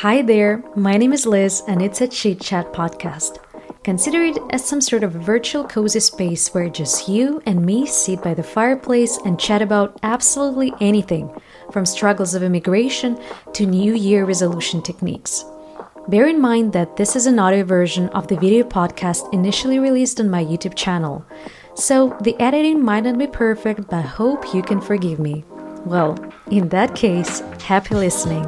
Hi 0.00 0.20
there, 0.20 0.62
my 0.76 0.98
name 0.98 1.14
is 1.14 1.24
Liz, 1.24 1.62
and 1.68 1.80
it's 1.80 2.02
a 2.02 2.06
Chit 2.06 2.38
Chat 2.38 2.70
podcast. 2.74 3.38
Consider 3.82 4.20
it 4.24 4.36
as 4.50 4.62
some 4.62 4.82
sort 4.82 5.02
of 5.02 5.12
virtual 5.12 5.64
cozy 5.64 6.00
space 6.00 6.52
where 6.52 6.68
just 6.68 7.08
you 7.08 7.40
and 7.46 7.64
me 7.64 7.86
sit 7.86 8.20
by 8.20 8.34
the 8.34 8.42
fireplace 8.42 9.16
and 9.24 9.40
chat 9.40 9.62
about 9.62 9.98
absolutely 10.02 10.74
anything, 10.82 11.30
from 11.72 11.86
struggles 11.86 12.34
of 12.34 12.42
immigration 12.42 13.18
to 13.54 13.64
New 13.64 13.94
Year 13.94 14.26
resolution 14.26 14.82
techniques. 14.82 15.46
Bear 16.08 16.26
in 16.26 16.42
mind 16.42 16.74
that 16.74 16.98
this 16.98 17.16
is 17.16 17.24
an 17.24 17.38
audio 17.38 17.64
version 17.64 18.10
of 18.10 18.28
the 18.28 18.36
video 18.36 18.64
podcast 18.64 19.32
initially 19.32 19.78
released 19.78 20.20
on 20.20 20.28
my 20.28 20.44
YouTube 20.44 20.74
channel, 20.74 21.24
so 21.74 22.14
the 22.20 22.38
editing 22.38 22.84
might 22.84 23.04
not 23.04 23.16
be 23.16 23.26
perfect, 23.26 23.88
but 23.88 24.04
hope 24.04 24.52
you 24.52 24.60
can 24.60 24.78
forgive 24.78 25.18
me. 25.18 25.42
Well, 25.86 26.18
in 26.50 26.68
that 26.68 26.94
case, 26.94 27.40
happy 27.62 27.94
listening. 27.94 28.44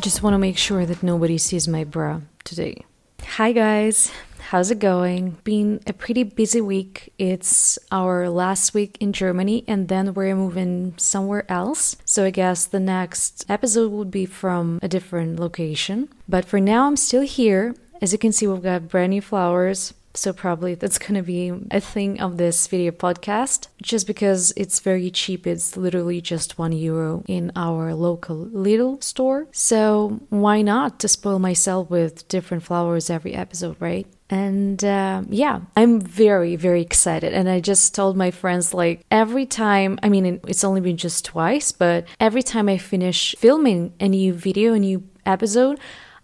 Just 0.00 0.22
want 0.22 0.34
to 0.34 0.38
make 0.38 0.56
sure 0.56 0.86
that 0.86 1.02
nobody 1.02 1.38
sees 1.38 1.66
my 1.66 1.82
bra 1.82 2.20
today. 2.44 2.84
Hi, 3.22 3.50
guys. 3.50 4.12
How's 4.38 4.70
it 4.70 4.78
going? 4.78 5.38
Been 5.42 5.80
a 5.88 5.92
pretty 5.92 6.22
busy 6.22 6.60
week. 6.60 7.12
It's 7.18 7.80
our 7.90 8.30
last 8.30 8.74
week 8.74 8.96
in 9.00 9.12
Germany, 9.12 9.64
and 9.66 9.88
then 9.88 10.14
we're 10.14 10.36
moving 10.36 10.94
somewhere 10.98 11.50
else. 11.50 11.96
So 12.04 12.24
I 12.24 12.30
guess 12.30 12.64
the 12.64 12.78
next 12.78 13.44
episode 13.48 13.90
would 13.90 14.12
be 14.12 14.24
from 14.24 14.78
a 14.82 14.88
different 14.88 15.40
location. 15.40 16.08
But 16.28 16.44
for 16.44 16.60
now, 16.60 16.86
I'm 16.86 16.96
still 16.96 17.22
here. 17.22 17.74
As 18.00 18.12
you 18.12 18.18
can 18.18 18.30
see, 18.30 18.46
we've 18.46 18.62
got 18.62 18.88
brand 18.88 19.10
new 19.10 19.20
flowers, 19.20 19.92
so 20.18 20.32
probably 20.32 20.74
that's 20.74 20.98
going 20.98 21.14
to 21.14 21.22
be 21.22 21.52
a 21.70 21.80
thing 21.80 22.20
of 22.20 22.36
this 22.36 22.66
video 22.66 22.90
podcast 22.90 23.68
just 23.80 24.06
because 24.06 24.52
it's 24.56 24.80
very 24.80 25.10
cheap. 25.10 25.46
It's 25.46 25.76
literally 25.76 26.20
just 26.20 26.58
one 26.58 26.72
euro 26.72 27.22
in 27.28 27.52
our 27.54 27.94
local 27.94 28.46
Lidl 28.46 29.02
store. 29.02 29.46
So 29.52 30.20
why 30.28 30.62
not 30.62 30.98
to 31.00 31.08
spoil 31.08 31.38
myself 31.38 31.88
with 31.88 32.26
different 32.28 32.64
flowers 32.64 33.10
every 33.10 33.34
episode, 33.34 33.76
right? 33.78 34.06
And 34.30 34.84
uh, 34.84 35.22
yeah, 35.30 35.60
I'm 35.76 36.00
very, 36.00 36.56
very 36.56 36.82
excited. 36.82 37.32
And 37.32 37.48
I 37.48 37.60
just 37.60 37.94
told 37.94 38.16
my 38.16 38.30
friends, 38.30 38.74
like, 38.74 39.00
every 39.10 39.46
time, 39.46 39.98
I 40.02 40.08
mean, 40.10 40.40
it's 40.46 40.64
only 40.64 40.82
been 40.82 40.98
just 40.98 41.24
twice, 41.24 41.72
but 41.72 42.06
every 42.20 42.42
time 42.42 42.68
I 42.68 42.76
finish 42.76 43.34
filming 43.38 43.94
a 44.00 44.08
new 44.08 44.34
video, 44.34 44.74
a 44.74 44.78
new 44.78 45.02
episode, 45.24 45.80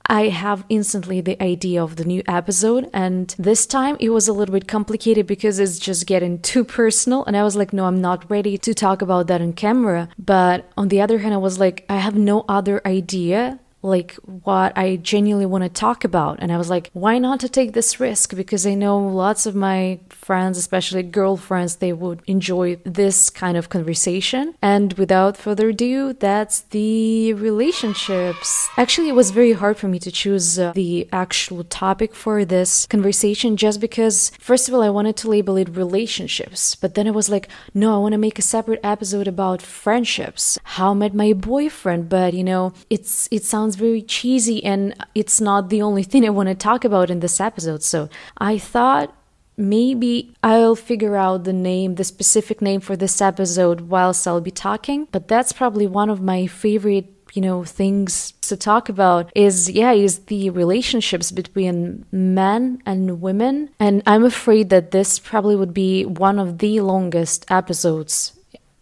I 0.07 0.29
have 0.29 0.65
instantly 0.69 1.21
the 1.21 1.43
idea 1.43 1.83
of 1.83 1.97
the 1.97 2.05
new 2.05 2.23
episode. 2.27 2.91
And 2.93 3.35
this 3.39 3.67
time 3.67 3.97
it 4.01 4.11
was 4.11 4.29
a 4.29 4.33
little 4.33 4.53
bit 4.53 4.69
complicated 4.69 5.27
because 5.27 5.59
it's 5.59 5.79
just 5.79 6.07
getting 6.07 6.41
too 6.41 6.65
personal. 6.65 7.25
And 7.25 7.37
I 7.37 7.43
was 7.43 7.57
like, 7.57 7.73
no, 7.73 7.87
I'm 7.87 8.01
not 8.01 8.31
ready 8.31 8.59
to 8.59 8.75
talk 8.75 9.03
about 9.03 9.27
that 9.29 9.41
on 9.41 9.53
camera. 9.55 10.09
But 10.19 10.71
on 10.77 10.89
the 10.89 11.01
other 11.01 11.19
hand, 11.19 11.35
I 11.35 11.39
was 11.39 11.59
like, 11.59 11.85
I 11.89 11.97
have 11.97 12.17
no 12.17 12.45
other 12.49 12.81
idea 12.87 13.61
like 13.85 14.15
what 14.25 14.77
I 14.79 14.97
genuinely 14.97 15.45
want 15.45 15.63
to 15.63 15.69
talk 15.69 16.05
about. 16.05 16.39
And 16.41 16.51
I 16.51 16.57
was 16.57 16.71
like, 16.71 16.89
why 16.95 17.19
not 17.19 17.39
to 17.41 17.51
take 17.51 17.75
this 17.75 18.01
risk? 18.01 18.35
Because 18.35 18.67
I 18.67 18.75
know 18.75 18.99
lots 18.99 19.45
of 19.45 19.55
my 19.55 20.01
friends, 20.25 20.56
especially 20.56 21.03
girlfriends, 21.03 21.77
they 21.77 21.92
would 21.92 22.20
enjoy 22.27 22.77
this 22.84 23.30
kind 23.30 23.56
of 23.56 23.69
conversation. 23.69 24.55
And 24.62 24.92
without 24.94 25.36
further 25.36 25.69
ado, 25.69 26.12
that's 26.12 26.61
the 26.77 27.34
relationships. 27.34 28.69
Actually, 28.77 29.08
it 29.11 29.14
was 29.14 29.30
very 29.30 29.52
hard 29.52 29.77
for 29.77 29.89
me 29.89 29.98
to 29.98 30.11
choose 30.11 30.58
uh, 30.58 30.72
the 30.72 31.08
actual 31.12 31.64
topic 31.64 32.14
for 32.14 32.45
this 32.45 32.86
conversation 32.86 33.56
just 33.56 33.80
because, 33.80 34.33
first 34.39 34.69
of 34.69 34.75
all, 34.75 34.83
I 34.83 34.91
wanted 34.91 35.17
to 35.19 35.28
label 35.28 35.56
it 35.56 35.69
relationships. 35.77 36.74
But 36.74 36.95
then 36.95 37.07
I 37.07 37.11
was 37.11 37.29
like, 37.29 37.48
no, 37.74 37.95
I 37.95 37.98
want 37.98 38.13
to 38.13 38.18
make 38.27 38.39
a 38.39 38.42
separate 38.42 38.80
episode 38.83 39.29
about 39.29 39.61
friendships, 39.61 40.58
how 40.64 40.92
I 40.92 40.95
met 40.95 41.14
my 41.14 41.33
boyfriend. 41.33 42.08
But, 42.08 42.34
you 42.34 42.45
know, 42.45 42.73
it's, 42.89 43.29
it 43.30 43.45
sounds 43.45 43.74
sounds 43.74 43.77
very 43.77 44.02
cheesy 44.02 44.63
and 44.64 44.95
it's 45.14 45.40
not 45.40 45.68
the 45.68 45.83
only 45.83 46.02
thing 46.02 46.27
I 46.27 46.30
want 46.30 46.48
to 46.48 46.55
talk 46.55 46.84
about 46.84 47.11
in 47.11 47.20
this 47.20 47.40
episode. 47.40 47.83
So 47.83 48.08
I 48.39 48.58
thought 48.58 49.14
maybe 49.57 50.35
I'll 50.42 50.77
figure 50.77 51.17
out 51.17 51.45
the 51.45 51.53
name, 51.53 51.97
the 51.97 52.05
specific 52.05 52.61
name 52.61 52.81
for 52.81 52.97
this 52.97 53.20
episode 53.20 53.83
whilst 53.83 54.27
I'll 54.27 54.41
be 54.41 54.51
talking. 54.51 55.09
But 55.13 55.29
that's 55.29 55.53
probably 55.53 55.87
one 55.87 56.11
of 56.11 56.20
my 56.20 56.47
favorite 56.47 57.11
you 57.35 57.42
know 57.42 57.64
things 57.64 58.33
to 58.43 58.57
talk 58.57 58.89
about 58.89 59.31
is 59.35 59.69
yeah 59.69 59.93
is 59.93 60.20
the 60.27 60.51
relationships 60.51 61.33
between 61.33 62.05
men 62.13 62.81
and 62.87 63.20
women 63.20 63.69
and 63.81 64.03
i'm 64.07 64.25
afraid 64.25 64.70
that 64.70 64.93
this 64.93 65.19
probably 65.19 65.57
would 65.57 65.75
be 65.75 66.05
one 66.05 66.39
of 66.39 66.59
the 66.59 66.81
longest 66.81 67.45
episodes 67.51 68.39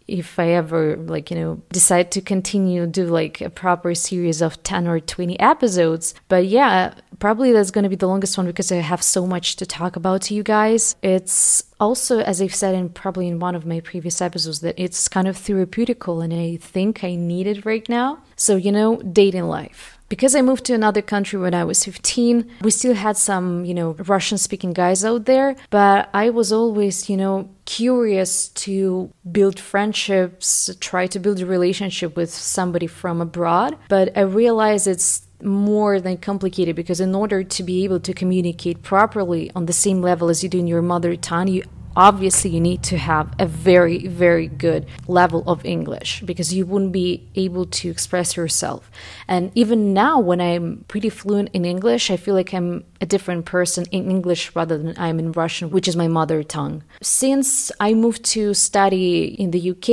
if 0.07 0.37
I 0.37 0.49
ever 0.49 0.97
like 0.97 1.31
you 1.31 1.37
know 1.37 1.61
decide 1.71 2.11
to 2.11 2.21
continue 2.21 2.85
do 2.85 3.05
like 3.05 3.41
a 3.41 3.49
proper 3.49 3.95
series 3.95 4.41
of 4.41 4.61
10 4.63 4.87
or 4.87 4.99
20 4.99 5.39
episodes. 5.39 6.13
But 6.27 6.45
yeah 6.45 6.93
probably 7.19 7.53
that's 7.53 7.71
going 7.71 7.83
to 7.83 7.89
be 7.89 7.95
the 7.95 8.07
longest 8.07 8.37
one 8.37 8.47
because 8.47 8.71
I 8.71 8.77
have 8.77 9.01
so 9.01 9.25
much 9.25 9.55
to 9.57 9.65
talk 9.65 9.95
about 9.95 10.23
to 10.23 10.33
you 10.33 10.43
guys. 10.43 10.95
It's 11.01 11.63
also 11.79 12.19
as 12.19 12.41
I've 12.41 12.55
said 12.55 12.75
in 12.75 12.89
probably 12.89 13.27
in 13.27 13.39
one 13.39 13.55
of 13.55 13.65
my 13.65 13.79
previous 13.79 14.21
episodes 14.21 14.59
that 14.61 14.75
it's 14.77 15.07
kind 15.07 15.27
of 15.27 15.37
therapeutical 15.37 16.23
and 16.23 16.33
I 16.33 16.57
think 16.57 17.03
I 17.03 17.15
need 17.15 17.47
it 17.47 17.65
right 17.65 17.87
now. 17.87 18.19
So 18.35 18.55
you 18.55 18.71
know 18.71 18.97
dating 18.97 19.45
life 19.45 19.92
because 20.13 20.35
I 20.35 20.43
moved 20.43 20.65
to 20.65 20.75
another 20.75 21.01
country 21.01 21.39
when 21.39 21.55
I 21.55 21.63
was 21.63 21.83
15, 21.85 22.47
we 22.61 22.69
still 22.69 22.93
had 22.93 23.17
some, 23.17 23.65
you 23.65 23.73
know, 23.73 23.95
Russian 24.05 24.37
speaking 24.37 24.71
guys 24.71 25.03
out 25.03 25.25
there, 25.25 25.55
but 25.71 26.07
I 26.13 26.29
was 26.29 26.51
always, 26.53 27.09
you 27.09 27.17
know, 27.17 27.49
curious 27.65 28.49
to 28.49 29.11
build 29.31 29.59
friendships, 29.59 30.69
try 30.79 31.07
to 31.07 31.17
build 31.17 31.39
a 31.39 31.47
relationship 31.47 32.15
with 32.15 32.29
somebody 32.29 32.85
from 32.85 33.21
abroad. 33.21 33.75
But 33.89 34.15
I 34.15 34.21
realized 34.21 34.85
it's 34.85 35.25
more 35.41 35.99
than 35.99 36.17
complicated 36.17 36.75
because 36.75 37.01
in 37.01 37.15
order 37.15 37.43
to 37.43 37.63
be 37.63 37.83
able 37.83 37.99
to 38.01 38.13
communicate 38.13 38.83
properly 38.83 39.49
on 39.55 39.65
the 39.65 39.73
same 39.73 39.99
level 39.99 40.29
as 40.29 40.43
you 40.43 40.49
do 40.49 40.59
in 40.59 40.67
your 40.67 40.83
mother 40.83 41.15
tongue, 41.15 41.47
you 41.47 41.63
obviously 41.95 42.49
you 42.51 42.61
need 42.61 42.81
to 42.83 42.97
have 42.97 43.33
a 43.39 43.45
very 43.45 44.07
very 44.07 44.47
good 44.47 44.85
level 45.07 45.43
of 45.47 45.65
english 45.65 46.21
because 46.21 46.53
you 46.53 46.65
wouldn't 46.65 46.91
be 46.91 47.27
able 47.35 47.65
to 47.65 47.89
express 47.89 48.37
yourself. 48.37 48.89
And 49.27 49.51
even 49.55 49.93
now 49.93 50.19
when 50.19 50.39
i'm 50.41 50.85
pretty 50.87 51.09
fluent 51.09 51.49
in 51.53 51.65
english 51.65 52.09
i 52.09 52.17
feel 52.17 52.35
like 52.35 52.53
i'm 52.53 52.83
a 53.01 53.05
different 53.05 53.45
person 53.45 53.85
in 53.91 54.09
english 54.09 54.55
rather 54.55 54.77
than 54.77 54.93
i'm 54.97 55.19
in 55.19 55.31
russian 55.33 55.69
which 55.69 55.87
is 55.87 55.95
my 55.95 56.07
mother 56.07 56.43
tongue. 56.43 56.83
Since 57.01 57.71
i 57.79 57.93
moved 57.93 58.23
to 58.35 58.53
study 58.53 59.25
in 59.25 59.51
the 59.51 59.71
uk 59.71 59.89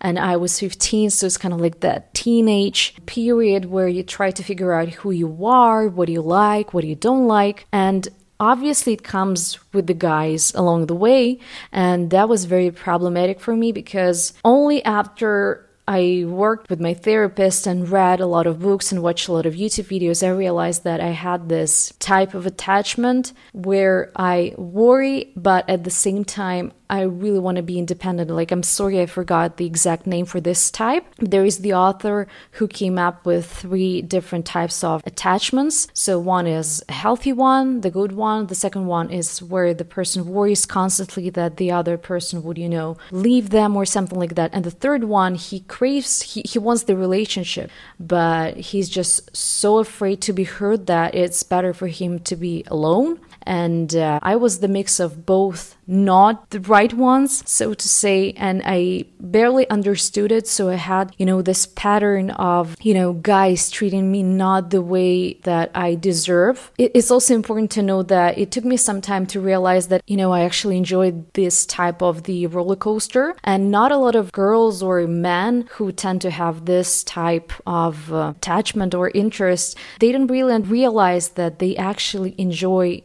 and 0.00 0.18
i 0.18 0.36
was 0.36 0.60
15 0.60 1.10
so 1.10 1.26
it's 1.26 1.36
kind 1.36 1.54
of 1.54 1.60
like 1.60 1.80
that 1.80 2.12
teenage 2.14 2.94
period 3.06 3.66
where 3.66 3.88
you 3.88 4.02
try 4.02 4.30
to 4.30 4.42
figure 4.42 4.72
out 4.72 4.88
who 4.88 5.10
you 5.10 5.44
are 5.46 5.88
what 5.88 6.08
you 6.08 6.20
like 6.20 6.74
what 6.74 6.84
you 6.84 6.94
don't 6.94 7.26
like. 7.26 7.66
And 7.72 8.08
obviously 8.40 8.92
it 8.92 9.04
comes 9.04 9.58
with 9.72 9.86
the 9.86 9.94
guys 9.94 10.52
along 10.54 10.86
the 10.86 10.94
way 10.94 11.38
and 11.72 12.10
that 12.10 12.28
was 12.28 12.44
very 12.44 12.70
problematic 12.70 13.40
for 13.40 13.54
me 13.56 13.72
because 13.72 14.32
only 14.44 14.84
after 14.84 15.68
I 15.86 16.24
worked 16.26 16.70
with 16.70 16.80
my 16.80 16.94
therapist 16.94 17.66
and 17.66 17.88
read 17.88 18.20
a 18.20 18.26
lot 18.26 18.46
of 18.46 18.60
books 18.60 18.90
and 18.90 19.02
watched 19.02 19.28
a 19.28 19.32
lot 19.32 19.44
of 19.44 19.54
YouTube 19.54 19.88
videos. 19.88 20.26
I 20.26 20.30
realized 20.30 20.84
that 20.84 21.00
I 21.00 21.10
had 21.10 21.48
this 21.48 21.92
type 21.98 22.32
of 22.32 22.46
attachment 22.46 23.32
where 23.52 24.10
I 24.16 24.54
worry, 24.56 25.32
but 25.36 25.68
at 25.68 25.84
the 25.84 25.90
same 25.90 26.24
time, 26.24 26.72
I 26.88 27.02
really 27.02 27.38
want 27.38 27.56
to 27.56 27.62
be 27.62 27.78
independent. 27.78 28.30
Like, 28.30 28.52
I'm 28.52 28.62
sorry, 28.62 29.00
I 29.00 29.06
forgot 29.06 29.56
the 29.56 29.66
exact 29.66 30.06
name 30.06 30.26
for 30.26 30.40
this 30.40 30.70
type. 30.70 31.04
There 31.18 31.44
is 31.44 31.58
the 31.58 31.74
author 31.74 32.28
who 32.52 32.68
came 32.68 32.98
up 32.98 33.24
with 33.24 33.50
three 33.50 34.02
different 34.02 34.44
types 34.46 34.84
of 34.84 35.02
attachments. 35.06 35.88
So, 35.94 36.18
one 36.18 36.46
is 36.46 36.84
a 36.88 36.92
healthy 36.92 37.32
one, 37.32 37.80
the 37.80 37.90
good 37.90 38.12
one. 38.12 38.46
The 38.46 38.54
second 38.54 38.86
one 38.86 39.10
is 39.10 39.42
where 39.42 39.72
the 39.72 39.84
person 39.84 40.26
worries 40.26 40.66
constantly 40.66 41.30
that 41.30 41.56
the 41.56 41.72
other 41.72 41.96
person 41.96 42.42
would, 42.42 42.58
you 42.58 42.68
know, 42.68 42.96
leave 43.10 43.50
them 43.50 43.76
or 43.76 43.84
something 43.84 44.18
like 44.18 44.34
that. 44.34 44.50
And 44.52 44.64
the 44.64 44.70
third 44.70 45.04
one, 45.04 45.34
he 45.34 45.60
craves, 45.74 46.22
he, 46.22 46.40
he 46.44 46.56
wants 46.56 46.84
the 46.84 46.94
relationship, 46.94 47.68
but 47.98 48.56
he's 48.56 48.88
just 48.88 49.36
so 49.36 49.78
afraid 49.78 50.20
to 50.20 50.32
be 50.32 50.44
hurt 50.44 50.86
that 50.86 51.16
it's 51.16 51.42
better 51.42 51.74
for 51.74 51.88
him 51.88 52.20
to 52.20 52.36
be 52.36 52.62
alone 52.68 53.18
and 53.46 53.94
uh, 53.94 54.18
I 54.22 54.36
was 54.36 54.58
the 54.58 54.68
mix 54.68 55.00
of 55.00 55.26
both, 55.26 55.76
not 55.86 56.50
the 56.50 56.60
right 56.60 56.92
ones, 56.92 57.42
so 57.48 57.74
to 57.74 57.88
say, 57.88 58.32
and 58.36 58.62
I 58.64 59.04
barely 59.20 59.68
understood 59.68 60.32
it. 60.32 60.46
So 60.46 60.70
I 60.70 60.74
had, 60.74 61.14
you 61.18 61.26
know, 61.26 61.42
this 61.42 61.66
pattern 61.66 62.30
of, 62.30 62.76
you 62.80 62.94
know, 62.94 63.12
guys 63.12 63.70
treating 63.70 64.10
me 64.10 64.22
not 64.22 64.70
the 64.70 64.82
way 64.82 65.34
that 65.44 65.70
I 65.74 65.94
deserve. 65.94 66.70
It's 66.78 67.10
also 67.10 67.34
important 67.34 67.70
to 67.72 67.82
know 67.82 68.02
that 68.04 68.38
it 68.38 68.50
took 68.50 68.64
me 68.64 68.76
some 68.76 69.00
time 69.00 69.26
to 69.26 69.40
realize 69.40 69.88
that, 69.88 70.02
you 70.06 70.16
know, 70.16 70.32
I 70.32 70.40
actually 70.42 70.76
enjoyed 70.76 71.32
this 71.34 71.66
type 71.66 72.02
of 72.02 72.24
the 72.24 72.46
roller 72.46 72.76
coaster, 72.76 73.34
and 73.44 73.70
not 73.70 73.92
a 73.92 73.98
lot 73.98 74.14
of 74.14 74.32
girls 74.32 74.82
or 74.82 75.06
men 75.06 75.68
who 75.72 75.92
tend 75.92 76.20
to 76.22 76.30
have 76.30 76.64
this 76.64 77.04
type 77.04 77.52
of 77.66 78.12
uh, 78.12 78.32
attachment 78.36 78.94
or 78.94 79.10
interest, 79.10 79.76
they 80.00 80.12
don't 80.12 80.26
really 80.26 80.60
realize 80.62 81.30
that 81.30 81.58
they 81.58 81.76
actually 81.76 82.34
enjoy 82.38 83.02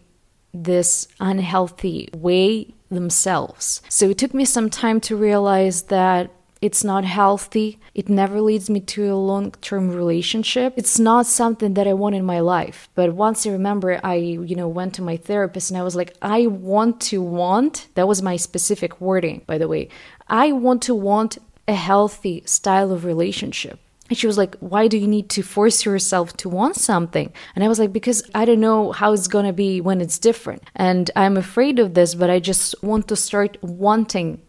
this 0.53 1.07
unhealthy 1.19 2.09
way 2.13 2.73
themselves. 2.89 3.81
So 3.89 4.09
it 4.09 4.17
took 4.17 4.33
me 4.33 4.45
some 4.45 4.69
time 4.69 4.99
to 5.01 5.15
realize 5.15 5.83
that 5.83 6.31
It's 6.61 6.83
not 6.83 7.05
healthy. 7.05 7.79
It 7.95 8.09
never 8.09 8.41
leads 8.41 8.69
me 8.69 8.81
to 8.81 9.13
a 9.13 9.15
long 9.15 9.51
term 9.61 9.89
relationship. 9.89 10.73
It's 10.75 10.99
not 10.99 11.25
something 11.25 11.73
that 11.75 11.87
I 11.87 11.93
want 11.93 12.15
in 12.15 12.25
my 12.25 12.41
life. 12.41 12.89
But 12.95 13.13
once 13.13 13.47
I 13.47 13.51
remember, 13.51 13.99
I, 14.03 14.15
you 14.15 14.55
know, 14.55 14.67
went 14.67 14.93
to 14.95 15.01
my 15.01 15.15
therapist 15.17 15.71
and 15.71 15.77
I 15.77 15.83
was 15.83 15.95
like, 15.95 16.15
I 16.21 16.47
want 16.47 16.99
to 17.01 17.21
want, 17.21 17.87
that 17.95 18.07
was 18.07 18.21
my 18.21 18.35
specific 18.35 18.99
wording, 18.99 19.43
by 19.45 19.57
the 19.57 19.67
way. 19.69 19.87
I 20.27 20.51
want 20.51 20.81
to 20.83 20.95
want 20.95 21.37
a 21.67 21.73
healthy 21.73 22.43
style 22.45 22.91
of 22.91 23.05
relationship. 23.05 23.79
And 24.09 24.17
she 24.17 24.27
was 24.27 24.37
like, 24.37 24.55
Why 24.57 24.87
do 24.87 24.97
you 24.97 25.07
need 25.07 25.29
to 25.29 25.43
force 25.43 25.85
yourself 25.85 26.35
to 26.37 26.49
want 26.49 26.75
something? 26.75 27.31
And 27.55 27.63
I 27.63 27.67
was 27.67 27.79
like, 27.79 27.93
Because 27.93 28.23
I 28.35 28.45
don't 28.45 28.59
know 28.59 28.91
how 28.91 29.13
it's 29.13 29.27
going 29.27 29.45
to 29.45 29.53
be 29.53 29.81
when 29.81 30.01
it's 30.01 30.19
different. 30.19 30.63
And 30.75 31.09
I'm 31.15 31.37
afraid 31.37 31.79
of 31.79 31.93
this, 31.93 32.15
but 32.15 32.29
I 32.29 32.39
just 32.39 32.75
want 32.83 33.07
to 33.09 33.15
start 33.15 33.57
wanting 33.61 34.41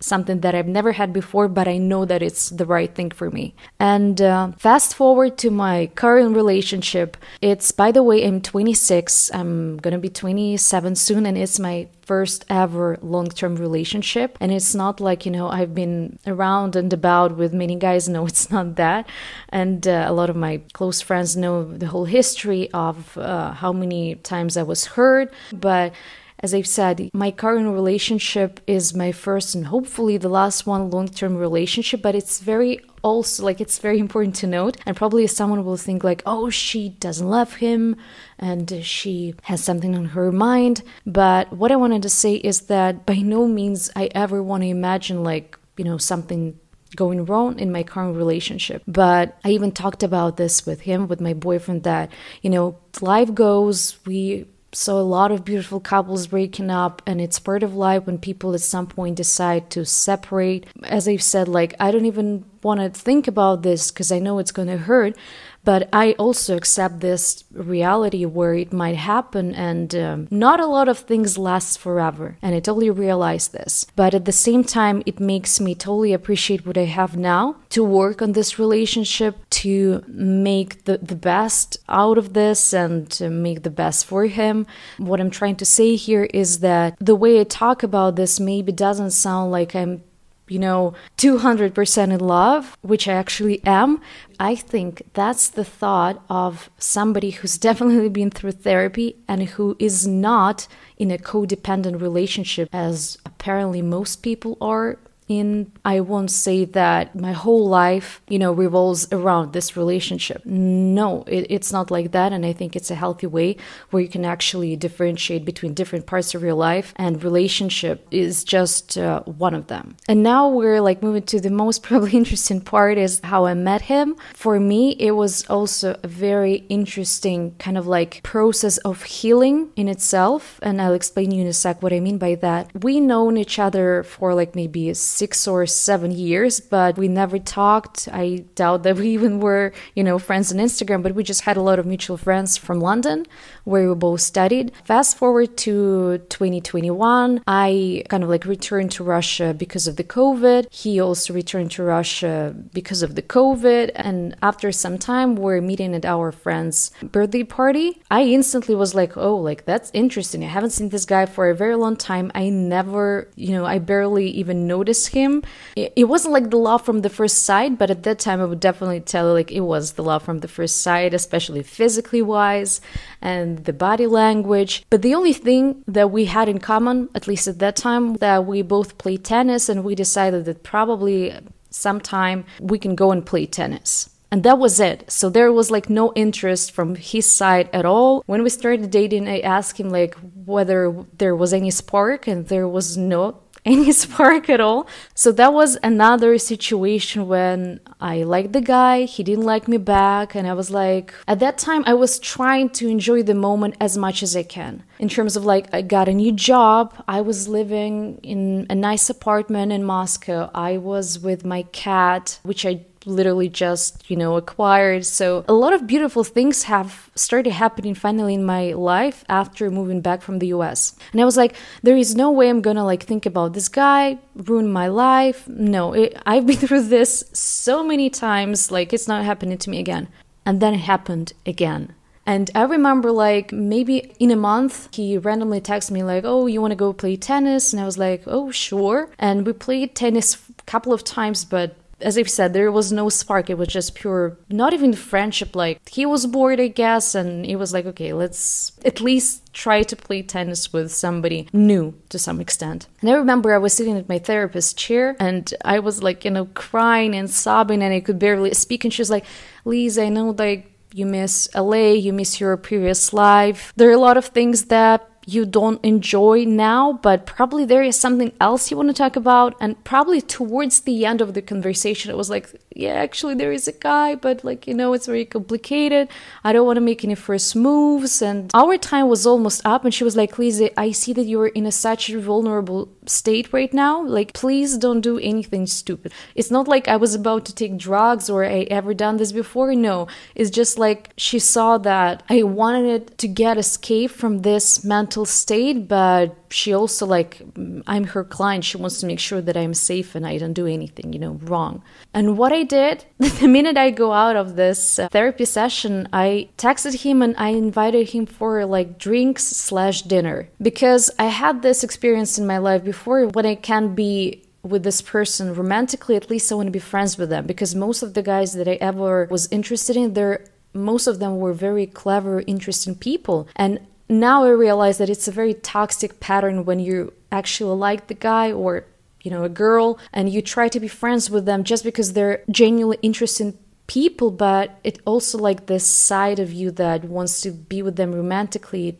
something 0.00 0.40
that 0.40 0.54
I've 0.54 0.68
never 0.68 0.92
had 0.92 1.12
before, 1.12 1.48
but 1.48 1.66
I 1.66 1.78
know 1.78 2.04
that 2.04 2.22
it's 2.22 2.50
the 2.50 2.66
right 2.66 2.94
thing 2.94 3.10
for 3.10 3.30
me. 3.30 3.54
And 3.78 4.20
uh, 4.20 4.52
fast 4.58 4.94
forward 4.94 5.38
to 5.38 5.50
my 5.50 5.90
current 5.94 6.36
relationship. 6.36 7.16
It's, 7.40 7.72
by 7.72 7.92
the 7.92 8.02
way, 8.02 8.24
I'm 8.26 8.40
26. 8.40 9.30
I'm 9.34 9.78
gonna 9.78 9.98
be 9.98 10.08
27 10.08 10.94
soon, 10.96 11.26
and 11.26 11.36
it's 11.38 11.58
my 11.58 11.88
first 12.02 12.44
ever 12.48 12.98
long 13.02 13.28
term 13.28 13.56
relationship. 13.56 14.38
And 14.40 14.52
it's 14.52 14.74
not 14.74 15.00
like, 15.00 15.26
you 15.26 15.32
know, 15.32 15.48
I've 15.48 15.74
been 15.74 16.18
around 16.26 16.76
and 16.76 16.92
about 16.92 17.36
with 17.36 17.52
many 17.52 17.76
guys. 17.76 18.08
No, 18.16 18.24
it's 18.24 18.50
not 18.50 18.76
that. 18.76 19.06
And 19.50 19.86
uh, 19.86 20.06
a 20.08 20.12
lot 20.12 20.30
of 20.30 20.36
my 20.36 20.62
close 20.72 21.02
friends 21.02 21.36
know 21.36 21.64
the 21.64 21.88
whole 21.88 22.06
history 22.06 22.70
of 22.72 23.18
uh, 23.18 23.52
how 23.52 23.72
many 23.72 24.14
times 24.14 24.56
I 24.56 24.62
was 24.62 24.86
hurt. 24.86 25.34
But 25.52 25.92
as 26.40 26.52
I've 26.52 26.66
said, 26.66 27.10
my 27.14 27.30
current 27.30 27.72
relationship 27.72 28.60
is 28.66 28.94
my 28.94 29.12
first 29.12 29.54
and 29.54 29.66
hopefully 29.66 30.16
the 30.18 30.28
last 30.28 30.66
one 30.66 30.90
long 30.90 31.08
term 31.08 31.36
relationship, 31.36 32.02
but 32.02 32.14
it's 32.14 32.40
very 32.40 32.80
also 33.02 33.44
like 33.44 33.60
it's 33.60 33.78
very 33.78 33.98
important 34.00 34.34
to 34.34 34.46
note 34.46 34.76
and 34.84 34.96
probably 34.96 35.26
someone 35.28 35.64
will 35.64 35.76
think 35.76 36.02
like 36.02 36.22
oh 36.26 36.50
she 36.50 36.88
doesn't 36.88 37.28
love 37.28 37.54
him 37.54 37.94
and 38.36 38.84
she 38.84 39.32
has 39.42 39.62
something 39.62 39.94
on 39.94 40.06
her 40.06 40.32
mind 40.32 40.82
but 41.06 41.52
what 41.52 41.70
i 41.70 41.76
wanted 41.76 42.02
to 42.02 42.08
say 42.08 42.34
is 42.34 42.62
that 42.62 43.06
by 43.06 43.14
no 43.14 43.46
means 43.46 43.88
i 43.94 44.08
ever 44.12 44.42
want 44.42 44.64
to 44.64 44.68
imagine 44.68 45.22
like 45.22 45.56
you 45.76 45.84
know 45.84 45.96
something 45.96 46.58
going 46.96 47.24
wrong 47.26 47.58
in 47.58 47.70
my 47.70 47.82
current 47.82 48.16
relationship. 48.16 48.82
But 48.86 49.38
I 49.44 49.50
even 49.50 49.72
talked 49.72 50.02
about 50.02 50.36
this 50.36 50.64
with 50.64 50.80
him, 50.80 51.08
with 51.08 51.20
my 51.20 51.34
boyfriend, 51.34 51.82
that, 51.82 52.10
you 52.42 52.50
know, 52.50 52.78
life 53.00 53.34
goes, 53.34 53.98
we 54.06 54.46
saw 54.76 55.00
a 55.00 55.02
lot 55.02 55.32
of 55.32 55.42
beautiful 55.42 55.80
couples 55.80 56.26
breaking 56.26 56.70
up 56.70 57.00
and 57.06 57.18
it's 57.18 57.38
part 57.38 57.62
of 57.62 57.74
life 57.74 58.04
when 58.06 58.18
people 58.18 58.52
at 58.52 58.60
some 58.60 58.86
point 58.86 59.16
decide 59.16 59.70
to 59.70 59.84
separate. 59.86 60.66
As 60.82 61.08
i've 61.08 61.22
said 61.22 61.48
like 61.48 61.74
i 61.80 61.90
don't 61.90 62.04
even 62.04 62.44
want 62.62 62.80
to 62.80 62.90
think 62.90 63.26
about 63.26 63.62
this 63.62 63.90
because 63.90 64.12
i 64.12 64.18
know 64.18 64.38
it's 64.38 64.52
going 64.52 64.68
to 64.68 64.76
hurt 64.76 65.16
but 65.66 65.88
I 65.92 66.12
also 66.12 66.56
accept 66.56 67.00
this 67.00 67.42
reality 67.52 68.24
where 68.24 68.54
it 68.54 68.72
might 68.72 68.94
happen, 68.94 69.52
and 69.52 69.92
um, 69.96 70.28
not 70.30 70.60
a 70.60 70.66
lot 70.66 70.88
of 70.88 71.00
things 71.00 71.36
last 71.36 71.80
forever. 71.80 72.38
And 72.40 72.54
I 72.54 72.60
totally 72.60 72.88
realize 72.88 73.48
this. 73.48 73.84
But 73.96 74.14
at 74.14 74.26
the 74.26 74.32
same 74.46 74.62
time, 74.62 75.02
it 75.06 75.18
makes 75.18 75.60
me 75.60 75.74
totally 75.74 76.12
appreciate 76.12 76.64
what 76.64 76.78
I 76.78 76.84
have 76.84 77.16
now 77.16 77.56
to 77.70 77.82
work 77.82 78.22
on 78.22 78.30
this 78.30 78.60
relationship, 78.60 79.34
to 79.64 80.04
make 80.06 80.84
the, 80.84 80.98
the 80.98 81.16
best 81.16 81.78
out 81.88 82.16
of 82.16 82.32
this, 82.32 82.72
and 82.72 83.10
to 83.10 83.28
make 83.28 83.64
the 83.64 83.76
best 83.82 84.06
for 84.06 84.26
him. 84.26 84.68
What 84.98 85.20
I'm 85.20 85.30
trying 85.30 85.56
to 85.56 85.66
say 85.66 85.96
here 85.96 86.28
is 86.32 86.60
that 86.60 86.96
the 87.00 87.16
way 87.16 87.40
I 87.40 87.44
talk 87.44 87.82
about 87.82 88.14
this 88.14 88.38
maybe 88.38 88.70
doesn't 88.70 89.10
sound 89.10 89.50
like 89.50 89.74
I'm 89.74 90.04
you 90.48 90.58
know, 90.58 90.94
200% 91.18 92.12
in 92.12 92.20
love, 92.20 92.76
which 92.82 93.08
I 93.08 93.12
actually 93.12 93.64
am, 93.64 94.00
I 94.38 94.54
think 94.54 95.02
that's 95.14 95.48
the 95.48 95.64
thought 95.64 96.22
of 96.28 96.70
somebody 96.78 97.30
who's 97.30 97.58
definitely 97.68 98.08
been 98.08 98.30
through 98.30 98.52
therapy 98.52 99.16
and 99.28 99.42
who 99.50 99.76
is 99.78 100.06
not 100.06 100.68
in 100.96 101.10
a 101.10 101.18
codependent 101.18 102.00
relationship, 102.00 102.68
as 102.72 103.18
apparently 103.24 103.82
most 103.82 104.22
people 104.22 104.56
are 104.60 104.98
in 105.28 105.72
i 105.84 105.98
won't 105.98 106.30
say 106.30 106.64
that 106.64 107.14
my 107.16 107.32
whole 107.32 107.66
life 107.68 108.20
you 108.28 108.38
know 108.38 108.52
revolves 108.52 109.08
around 109.12 109.52
this 109.52 109.76
relationship. 109.76 110.44
No 110.44 111.24
it, 111.26 111.46
it's 111.50 111.72
not 111.72 111.90
like 111.90 112.12
that 112.12 112.32
and 112.32 112.46
i 112.46 112.52
think 112.52 112.76
it's 112.76 112.90
a 112.90 112.94
healthy 112.94 113.26
way 113.26 113.56
where 113.90 114.02
you 114.02 114.08
can 114.08 114.24
actually 114.24 114.76
differentiate 114.76 115.44
between 115.44 115.74
different 115.74 116.06
parts 116.06 116.34
of 116.34 116.42
your 116.42 116.54
life 116.54 116.92
and 116.96 117.22
relationship 117.22 118.06
is 118.10 118.44
just 118.44 118.96
uh, 118.98 119.22
one 119.22 119.54
of 119.54 119.66
them. 119.66 119.96
And 120.08 120.22
now 120.22 120.48
we're 120.48 120.80
like 120.80 121.02
moving 121.02 121.24
to 121.24 121.40
the 121.40 121.50
most 121.50 121.82
probably 121.88 122.12
interesting 122.12 122.60
part 122.60 122.98
is 122.98 123.20
how 123.24 123.46
i 123.46 123.54
met 123.54 123.82
him. 123.82 124.16
For 124.34 124.60
me 124.60 124.92
it 124.98 125.12
was 125.12 125.44
also 125.48 125.98
a 126.02 126.08
very 126.08 126.66
interesting 126.68 127.54
kind 127.58 127.76
of 127.76 127.86
like 127.86 128.22
process 128.22 128.78
of 128.78 129.02
healing 129.02 129.70
in 129.76 129.88
itself 129.88 130.60
and 130.62 130.80
i'll 130.80 130.94
explain 130.94 131.30
you 131.30 131.42
in 131.42 131.48
a 131.48 131.52
sec 131.52 131.82
what 131.82 131.92
i 131.92 132.00
mean 132.00 132.18
by 132.18 132.36
that. 132.36 132.70
We 132.84 133.00
known 133.00 133.36
each 133.36 133.58
other 133.58 134.02
for 134.02 134.34
like 134.34 134.54
maybe 134.54 134.92
six 135.16 135.48
or 135.48 135.66
seven 135.66 136.10
years, 136.10 136.60
but 136.60 136.98
we 136.98 137.08
never 137.08 137.38
talked. 137.38 138.08
I 138.12 138.44
doubt 138.54 138.82
that 138.84 138.96
we 138.96 139.08
even 139.16 139.40
were, 139.40 139.72
you 139.94 140.04
know, 140.04 140.18
friends 140.18 140.52
on 140.52 140.58
Instagram, 140.58 141.02
but 141.02 141.14
we 141.14 141.22
just 141.24 141.42
had 141.42 141.56
a 141.56 141.62
lot 141.62 141.78
of 141.78 141.86
mutual 141.86 142.16
friends 142.16 142.56
from 142.56 142.80
London 142.80 143.26
where 143.64 143.88
we 143.88 143.94
both 143.94 144.20
studied. 144.20 144.72
Fast 144.84 145.16
forward 145.16 145.56
to 145.58 146.18
2021, 146.28 147.42
I 147.46 148.04
kind 148.08 148.22
of 148.22 148.28
like 148.28 148.44
returned 148.44 148.92
to 148.92 149.04
Russia 149.04 149.54
because 149.56 149.86
of 149.86 149.96
the 149.96 150.04
COVID. 150.04 150.66
He 150.70 151.00
also 151.00 151.32
returned 151.32 151.70
to 151.72 151.82
Russia 151.82 152.54
because 152.72 153.02
of 153.02 153.14
the 153.14 153.22
COVID. 153.22 153.90
And 153.94 154.36
after 154.42 154.70
some 154.70 154.98
time, 154.98 155.34
we're 155.36 155.60
meeting 155.60 155.94
at 155.94 156.04
our 156.04 156.30
friend's 156.30 156.90
birthday 157.02 157.44
party. 157.44 158.00
I 158.10 158.22
instantly 158.24 158.74
was 158.74 158.94
like, 158.94 159.16
oh, 159.16 159.36
like 159.36 159.64
that's 159.64 159.90
interesting. 159.94 160.44
I 160.44 160.48
haven't 160.48 160.70
seen 160.70 160.90
this 160.90 161.06
guy 161.06 161.26
for 161.26 161.48
a 161.48 161.54
very 161.54 161.76
long 161.76 161.96
time. 161.96 162.30
I 162.34 162.48
never, 162.50 163.28
you 163.34 163.52
know, 163.52 163.64
I 163.64 163.78
barely 163.78 164.28
even 164.30 164.66
noticed 164.66 165.05
him. 165.08 165.42
It, 165.76 166.04
wasn't 166.04 166.34
like 166.34 166.50
the 166.50 166.56
love 166.56 166.84
from 166.84 167.02
the 167.02 167.10
first 167.10 167.42
sight, 167.42 167.78
but 167.78 167.90
at 167.90 168.02
that 168.04 168.18
time 168.18 168.40
I 168.40 168.44
would 168.44 168.60
definitely 168.60 169.00
tell 169.00 169.32
like 169.32 169.52
it 169.52 169.60
was 169.60 169.92
the 169.92 170.02
love 170.02 170.22
from 170.22 170.40
the 170.40 170.48
first 170.48 170.82
sight, 170.82 171.14
especially 171.14 171.62
physically 171.62 172.22
wise 172.22 172.80
and 173.20 173.64
the 173.64 173.72
body 173.72 174.06
language. 174.06 174.84
But 174.90 175.02
the 175.02 175.14
only 175.14 175.32
thing 175.32 175.84
that 175.86 176.10
we 176.10 176.26
had 176.26 176.48
in 176.48 176.58
common, 176.58 177.08
at 177.14 177.26
least 177.26 177.48
at 177.48 177.58
that 177.58 177.76
time, 177.76 178.14
that 178.14 178.46
we 178.46 178.62
both 178.62 178.98
played 178.98 179.24
tennis 179.24 179.68
and 179.68 179.84
we 179.84 179.94
decided 179.94 180.44
that 180.46 180.62
probably 180.62 181.34
sometime 181.70 182.44
we 182.60 182.78
can 182.78 182.94
go 182.94 183.12
and 183.12 183.24
play 183.24 183.46
tennis. 183.46 184.10
And 184.30 184.42
that 184.42 184.58
was 184.58 184.80
it. 184.80 185.10
So 185.10 185.30
there 185.30 185.52
was 185.52 185.70
like 185.70 185.88
no 185.88 186.12
interest 186.14 186.72
from 186.72 186.96
his 186.96 187.30
side 187.30 187.70
at 187.72 187.84
all. 187.84 188.24
When 188.26 188.42
we 188.42 188.50
started 188.50 188.90
dating, 188.90 189.28
I 189.28 189.40
asked 189.40 189.78
him 189.78 189.90
like 189.90 190.16
whether 190.44 191.04
there 191.16 191.36
was 191.36 191.52
any 191.52 191.70
spark, 191.70 192.26
and 192.26 192.46
there 192.48 192.68
was 192.68 192.96
no 192.96 193.38
any 193.66 193.92
spark 194.04 194.48
at 194.48 194.60
all. 194.60 194.86
So 195.14 195.32
that 195.32 195.52
was 195.52 195.76
another 195.82 196.38
situation 196.38 197.28
when 197.28 197.80
I 198.00 198.22
liked 198.22 198.52
the 198.52 198.60
guy, 198.60 199.02
he 199.02 199.22
didn't 199.22 199.44
like 199.44 199.68
me 199.68 199.76
back, 199.76 200.34
and 200.34 200.46
I 200.46 200.54
was 200.54 200.70
like, 200.70 201.12
at 201.26 201.40
that 201.40 201.58
time, 201.58 201.82
I 201.86 201.94
was 201.94 202.18
trying 202.18 202.70
to 202.70 202.88
enjoy 202.88 203.22
the 203.22 203.34
moment 203.34 203.74
as 203.80 203.98
much 203.98 204.22
as 204.22 204.36
I 204.36 204.44
can. 204.44 204.84
In 204.98 205.08
terms 205.08 205.36
of 205.36 205.44
like, 205.44 205.68
I 205.74 205.82
got 205.82 206.08
a 206.08 206.14
new 206.14 206.32
job, 206.32 206.94
I 207.08 207.20
was 207.20 207.48
living 207.48 208.18
in 208.22 208.66
a 208.70 208.74
nice 208.74 209.10
apartment 209.10 209.72
in 209.72 209.84
Moscow, 209.84 210.50
I 210.54 210.78
was 210.78 211.18
with 211.18 211.44
my 211.44 211.62
cat, 211.72 212.38
which 212.42 212.64
I 212.64 212.84
literally 213.06 213.48
just, 213.48 214.10
you 214.10 214.16
know, 214.16 214.36
acquired. 214.36 215.06
So 215.06 215.44
a 215.48 215.52
lot 215.52 215.72
of 215.72 215.86
beautiful 215.86 216.24
things 216.24 216.64
have 216.64 217.10
started 217.14 217.52
happening 217.52 217.94
finally 217.94 218.34
in 218.34 218.44
my 218.44 218.72
life 218.72 219.24
after 219.28 219.70
moving 219.70 220.00
back 220.00 220.22
from 220.22 220.38
the 220.38 220.48
US. 220.48 220.96
And 221.12 221.20
I 221.20 221.24
was 221.24 221.36
like, 221.36 221.54
there 221.82 221.96
is 221.96 222.14
no 222.16 222.30
way 222.30 222.48
I'm 222.48 222.60
gonna 222.60 222.84
like 222.84 223.04
think 223.04 223.26
about 223.26 223.52
this 223.52 223.68
guy, 223.68 224.18
ruin 224.34 224.70
my 224.70 224.88
life. 224.88 225.48
No, 225.48 225.92
it, 225.92 226.20
I've 226.26 226.46
been 226.46 226.56
through 226.66 226.88
this 226.88 227.24
so 227.32 227.84
many 227.84 228.10
times, 228.10 228.70
like 228.70 228.92
it's 228.92 229.08
not 229.08 229.24
happening 229.24 229.58
to 229.58 229.70
me 229.70 229.78
again. 229.78 230.08
And 230.44 230.60
then 230.60 230.74
it 230.74 230.78
happened 230.78 231.32
again. 231.44 231.94
And 232.28 232.50
I 232.56 232.62
remember, 232.64 233.12
like, 233.12 233.52
maybe 233.52 234.12
in 234.18 234.32
a 234.32 234.36
month, 234.36 234.88
he 234.92 235.16
randomly 235.16 235.60
texted 235.60 235.92
me, 235.92 236.02
like, 236.02 236.24
oh, 236.26 236.46
you 236.46 236.60
want 236.60 236.72
to 236.72 236.76
go 236.76 236.92
play 236.92 237.16
tennis? 237.16 237.72
And 237.72 237.80
I 237.80 237.84
was 237.84 237.98
like, 237.98 238.24
oh, 238.26 238.50
sure. 238.50 239.08
And 239.16 239.46
we 239.46 239.52
played 239.52 239.94
tennis 239.94 240.36
a 240.58 240.62
couple 240.64 240.92
of 240.92 241.04
times, 241.04 241.44
but 241.44 241.76
as 242.00 242.18
I've 242.18 242.30
said, 242.30 242.52
there 242.52 242.70
was 242.70 242.92
no 242.92 243.08
spark. 243.08 243.48
It 243.48 243.58
was 243.58 243.68
just 243.68 243.94
pure, 243.94 244.36
not 244.48 244.72
even 244.72 244.92
friendship. 244.92 245.56
Like, 245.56 245.88
he 245.88 246.04
was 246.04 246.26
bored, 246.26 246.60
I 246.60 246.68
guess, 246.68 247.14
and 247.14 247.46
he 247.46 247.56
was 247.56 247.72
like, 247.72 247.86
okay, 247.86 248.12
let's 248.12 248.72
at 248.84 249.00
least 249.00 249.52
try 249.54 249.82
to 249.82 249.96
play 249.96 250.22
tennis 250.22 250.72
with 250.72 250.92
somebody 250.92 251.48
new 251.52 251.94
to 252.10 252.18
some 252.18 252.40
extent. 252.40 252.86
And 253.00 253.08
I 253.08 253.14
remember 253.14 253.54
I 253.54 253.58
was 253.58 253.72
sitting 253.72 253.96
at 253.96 254.08
my 254.08 254.18
therapist's 254.18 254.74
chair 254.74 255.16
and 255.18 255.52
I 255.64 255.78
was 255.78 256.02
like, 256.02 256.24
you 256.24 256.30
know, 256.30 256.46
crying 256.54 257.14
and 257.14 257.30
sobbing 257.30 257.82
and 257.82 257.94
I 257.94 258.00
could 258.00 258.18
barely 258.18 258.52
speak. 258.52 258.84
And 258.84 258.92
she 258.92 259.00
was 259.00 259.10
like, 259.10 259.24
Lisa, 259.64 260.04
I 260.04 260.08
know, 260.10 260.30
like, 260.30 260.72
you 260.92 261.06
miss 261.06 261.48
LA, 261.54 261.92
you 261.92 262.12
miss 262.12 262.40
your 262.40 262.56
previous 262.56 263.12
life. 263.12 263.72
There 263.76 263.88
are 263.90 263.92
a 263.92 263.98
lot 263.98 264.16
of 264.16 264.26
things 264.26 264.66
that 264.66 265.08
you 265.28 265.44
don't 265.44 265.84
enjoy 265.84 266.44
now, 266.44 266.92
but 267.02 267.26
probably 267.26 267.64
there 267.64 267.82
is 267.82 267.96
something 267.96 268.32
else 268.40 268.70
you 268.70 268.76
want 268.76 268.88
to 268.90 268.94
talk 268.94 269.16
about. 269.16 269.56
And 269.60 269.82
probably 269.82 270.20
towards 270.20 270.82
the 270.82 271.04
end 271.04 271.20
of 271.20 271.34
the 271.34 271.42
conversation, 271.42 272.12
it 272.12 272.16
was 272.16 272.30
like, 272.30 272.48
yeah, 272.70 272.92
actually, 272.92 273.34
there 273.34 273.50
is 273.50 273.66
a 273.66 273.72
guy, 273.72 274.14
but 274.14 274.44
like, 274.44 274.68
you 274.68 274.74
know, 274.74 274.92
it's 274.92 275.06
very 275.06 275.24
complicated. 275.24 276.08
I 276.44 276.52
don't 276.52 276.64
want 276.64 276.76
to 276.76 276.80
make 276.80 277.02
any 277.02 277.16
first 277.16 277.56
moves. 277.56 278.22
And 278.22 278.52
our 278.54 278.78
time 278.78 279.08
was 279.08 279.26
almost 279.26 279.62
up. 279.66 279.84
And 279.84 279.92
she 279.92 280.04
was 280.04 280.16
like, 280.16 280.38
Lizzie, 280.38 280.70
I 280.76 280.92
see 280.92 281.12
that 281.14 281.24
you're 281.24 281.48
in 281.48 281.66
a 281.66 281.72
such 281.72 282.08
a 282.08 282.20
vulnerable 282.20 282.88
state 283.08 283.52
right 283.52 283.72
now. 283.72 284.02
Like, 284.02 284.32
please 284.32 284.76
don't 284.76 285.00
do 285.00 285.18
anything 285.18 285.66
stupid. 285.66 286.12
It's 286.34 286.50
not 286.50 286.68
like 286.68 286.88
I 286.88 286.96
was 286.96 287.14
about 287.14 287.44
to 287.46 287.54
take 287.54 287.76
drugs 287.76 288.28
or 288.30 288.44
I 288.44 288.66
ever 288.70 288.94
done 288.94 289.16
this 289.16 289.32
before. 289.32 289.74
No, 289.74 290.08
it's 290.34 290.50
just 290.50 290.78
like 290.78 291.12
she 291.16 291.38
saw 291.38 291.78
that 291.78 292.22
I 292.28 292.42
wanted 292.42 293.18
to 293.18 293.28
get 293.28 293.58
escape 293.58 294.10
from 294.10 294.42
this 294.42 294.84
mental 294.84 295.24
state, 295.24 295.88
but 295.88 296.45
she 296.50 296.72
also 296.72 297.06
like 297.06 297.42
I'm 297.86 298.04
her 298.04 298.24
client. 298.24 298.64
She 298.64 298.76
wants 298.76 299.00
to 299.00 299.06
make 299.06 299.18
sure 299.18 299.40
that 299.40 299.56
I'm 299.56 299.74
safe 299.74 300.14
and 300.14 300.26
I 300.26 300.38
don't 300.38 300.52
do 300.52 300.66
anything, 300.66 301.12
you 301.12 301.18
know, 301.18 301.34
wrong. 301.42 301.82
And 302.14 302.38
what 302.38 302.52
I 302.52 302.62
did 302.62 303.04
the 303.18 303.48
minute 303.48 303.76
I 303.76 303.90
go 303.90 304.12
out 304.12 304.36
of 304.36 304.56
this 304.56 304.98
uh, 304.98 305.08
therapy 305.08 305.44
session, 305.44 306.08
I 306.12 306.48
texted 306.58 307.02
him 307.02 307.22
and 307.22 307.34
I 307.36 307.50
invited 307.50 308.10
him 308.10 308.26
for 308.26 308.64
like 308.64 308.98
drinks 308.98 309.44
slash 309.44 310.02
dinner 310.02 310.48
because 310.60 311.10
I 311.18 311.26
had 311.26 311.62
this 311.62 311.84
experience 311.84 312.38
in 312.38 312.46
my 312.46 312.58
life 312.58 312.84
before 312.84 313.26
when 313.26 313.46
I 313.46 313.54
can't 313.54 313.94
be 313.94 314.42
with 314.62 314.82
this 314.82 315.00
person 315.00 315.54
romantically 315.54 316.16
at 316.16 316.28
least 316.28 316.50
i 316.50 316.54
want 316.56 316.66
to 316.66 316.72
be 316.72 316.80
friends 316.80 317.16
with 317.16 317.28
them 317.28 317.46
because 317.46 317.74
most 317.74 318.02
of 318.02 318.14
the 318.14 318.22
guys 318.22 318.52
that 318.54 318.66
i 318.66 318.72
ever 318.80 319.28
was 319.30 319.46
interested 319.52 319.96
in 319.96 320.14
they're 320.14 320.44
most 320.74 321.06
of 321.06 321.18
them 321.18 321.38
were 321.38 321.52
very 321.52 321.86
clever 321.86 322.42
interesting 322.46 322.94
people 322.94 323.48
and 323.56 323.78
now 324.08 324.44
i 324.44 324.48
realize 324.48 324.98
that 324.98 325.10
it's 325.10 325.28
a 325.28 325.32
very 325.32 325.54
toxic 325.54 326.20
pattern 326.20 326.64
when 326.64 326.78
you 326.78 327.12
actually 327.32 327.76
like 327.76 328.06
the 328.06 328.14
guy 328.14 328.52
or 328.52 328.84
you 329.22 329.30
know 329.30 329.44
a 329.44 329.48
girl 329.48 329.98
and 330.12 330.28
you 330.28 330.40
try 330.40 330.68
to 330.68 330.80
be 330.80 330.88
friends 330.88 331.30
with 331.30 331.44
them 331.44 331.64
just 331.64 331.84
because 331.84 332.12
they're 332.12 332.42
genuinely 332.50 332.98
interesting 333.02 333.56
people 333.86 334.30
but 334.30 334.78
it 334.82 335.00
also 335.04 335.38
like 335.38 335.66
this 335.66 335.86
side 335.86 336.38
of 336.38 336.52
you 336.52 336.70
that 336.70 337.04
wants 337.04 337.40
to 337.40 337.50
be 337.50 337.82
with 337.82 337.96
them 337.96 338.12
romantically 338.14 338.98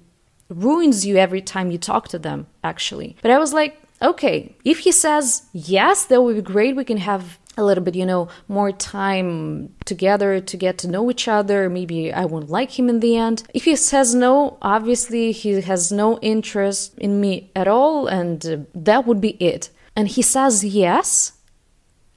ruins 0.48 1.04
you 1.04 1.16
every 1.16 1.40
time 1.40 1.70
you 1.70 1.78
talk 1.78 2.08
to 2.08 2.18
them 2.18 2.46
actually 2.62 3.16
but 3.22 3.30
i 3.30 3.38
was 3.38 3.52
like 3.52 3.80
okay, 4.02 4.54
if 4.64 4.80
he 4.80 4.92
says 4.92 5.46
yes, 5.52 6.06
that 6.06 6.22
would 6.22 6.36
be 6.36 6.42
great. 6.42 6.76
We 6.76 6.84
can 6.84 6.98
have 6.98 7.38
a 7.56 7.64
little 7.64 7.82
bit, 7.82 7.94
you 7.94 8.06
know, 8.06 8.28
more 8.48 8.72
time 8.72 9.74
together 9.84 10.40
to 10.40 10.56
get 10.56 10.78
to 10.78 10.88
know 10.88 11.10
each 11.10 11.28
other. 11.28 11.68
Maybe 11.70 12.12
I 12.12 12.24
won't 12.24 12.50
like 12.50 12.78
him 12.78 12.88
in 12.88 13.00
the 13.00 13.16
end. 13.16 13.44
If 13.54 13.64
he 13.64 13.76
says 13.76 14.14
no, 14.14 14.58
obviously 14.60 15.32
he 15.32 15.60
has 15.60 15.90
no 15.90 16.18
interest 16.18 16.98
in 16.98 17.20
me 17.20 17.50
at 17.56 17.68
all, 17.68 18.06
and 18.06 18.44
uh, 18.46 18.56
that 18.74 19.06
would 19.06 19.20
be 19.20 19.30
it. 19.30 19.70
And 19.94 20.08
he 20.08 20.22
says 20.22 20.64
yes. 20.64 21.32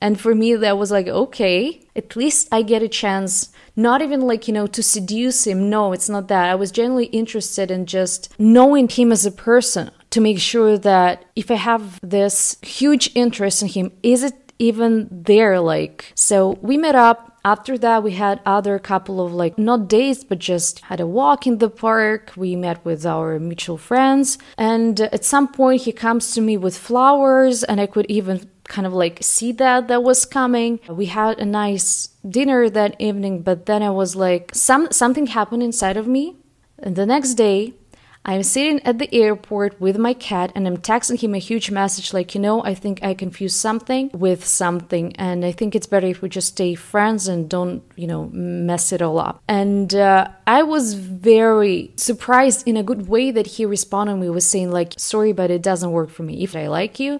And 0.02 0.20
for 0.20 0.34
me, 0.34 0.56
that 0.56 0.78
was 0.78 0.92
like, 0.92 1.08
okay, 1.08 1.86
at 1.96 2.16
least 2.16 2.48
I 2.54 2.62
get 2.62 2.82
a 2.82 2.88
chance, 2.88 3.50
not 3.76 4.02
even 4.02 4.22
like, 4.22 4.48
you 4.48 4.54
know, 4.54 4.68
to 4.68 4.82
seduce 4.82 5.46
him. 5.46 5.70
No, 5.70 5.92
it's 5.92 6.08
not 6.08 6.30
that. 6.30 6.50
I 6.50 6.56
was 6.56 6.72
genuinely 6.72 7.08
interested 7.08 7.70
in 7.70 7.86
just 7.86 8.34
knowing 8.40 8.88
him 8.88 9.12
as 9.12 9.26
a 9.26 9.32
person 9.32 9.92
to 10.12 10.22
make 10.22 10.40
sure 10.40 10.78
that 10.78 11.26
if 11.36 11.52
I 11.52 11.56
have 11.56 12.00
this 12.02 12.58
huge 12.62 13.12
interest 13.14 13.62
in 13.62 13.68
him, 13.68 13.92
is 14.02 14.24
it 14.24 14.49
even 14.60 15.08
there? 15.10 15.60
Like, 15.60 16.12
so 16.16 16.60
we 16.62 16.78
met 16.78 16.96
up. 16.96 17.38
After 17.46 17.78
that, 17.78 18.04
we 18.04 18.12
had 18.12 18.42
other 18.46 18.78
couple 18.80 19.26
of 19.26 19.34
like 19.34 19.58
not 19.58 19.88
days, 19.88 20.26
but 20.26 20.40
just 20.40 20.82
had 20.82 21.00
a 21.00 21.08
walk 21.08 21.48
in 21.48 21.60
the 21.60 21.70
park. 21.70 22.34
We 22.36 22.58
met 22.58 22.84
with 22.84 23.06
our 23.06 23.40
mutual 23.40 23.78
friends, 23.78 24.38
and 24.58 25.00
at 25.00 25.24
some 25.24 25.48
point, 25.48 25.84
he 25.84 25.94
comes 25.94 26.34
to 26.34 26.42
me 26.42 26.58
with 26.58 26.78
flowers, 26.78 27.64
and 27.64 27.80
I 27.80 27.88
could 27.88 28.06
even 28.10 28.50
kind 28.70 28.86
of 28.86 28.94
like 28.94 29.20
see 29.22 29.52
that 29.54 29.88
that 29.88 30.04
was 30.04 30.26
coming. 30.26 30.80
We 30.88 31.08
had 31.08 31.40
a 31.40 31.46
nice 31.46 32.10
dinner 32.28 32.70
that 32.70 32.96
evening, 33.00 33.42
but 33.42 33.66
then 33.66 33.82
I 33.82 33.90
was 33.90 34.16
like, 34.16 34.52
some 34.54 34.92
something 34.92 35.28
happened 35.28 35.64
inside 35.64 35.98
of 35.98 36.08
me. 36.08 36.36
And 36.78 36.96
the 36.96 37.06
next 37.06 37.34
day, 37.34 37.74
I'm 38.30 38.44
sitting 38.44 38.80
at 38.86 39.00
the 39.00 39.12
airport 39.12 39.82
with 39.82 39.98
my 39.98 40.14
cat 40.14 40.52
and 40.54 40.68
I'm 40.68 40.78
texting 40.78 41.20
him 41.20 41.34
a 41.34 41.40
huge 41.40 41.72
message 41.72 42.14
like, 42.14 42.36
you 42.36 42.42
know, 42.42 42.64
I 42.64 42.76
think 42.76 43.02
I 43.02 43.16
confused 43.16 43.56
something 43.56 44.12
with 44.14 44.46
something 44.46 45.16
and 45.16 45.44
I 45.44 45.52
think 45.52 45.74
it's 45.74 45.88
better 45.88 46.06
if 46.06 46.22
we 46.22 46.30
just 46.30 46.50
stay 46.50 46.76
friends 46.76 47.28
and 47.28 47.50
don't, 47.50 47.82
you 47.96 48.06
know, 48.06 48.30
mess 48.32 48.92
it 48.92 49.02
all 49.02 49.18
up. 49.18 49.42
And 49.48 49.96
uh, 49.96 50.28
I 50.46 50.62
was 50.62 50.94
very 50.94 51.92
surprised 51.96 52.68
in 52.68 52.78
a 52.78 52.84
good 52.84 53.08
way 53.08 53.32
that 53.32 53.48
he 53.48 53.66
responded 53.66 54.18
me 54.18 54.30
was 54.30 54.46
saying 54.46 54.70
like, 54.70 54.94
sorry, 54.98 55.34
but 55.34 55.50
it 55.50 55.64
doesn't 55.64 55.92
work 55.92 56.12
for 56.12 56.22
me. 56.22 56.44
If 56.44 56.56
I 56.56 56.68
like 56.68 57.00
you, 57.00 57.20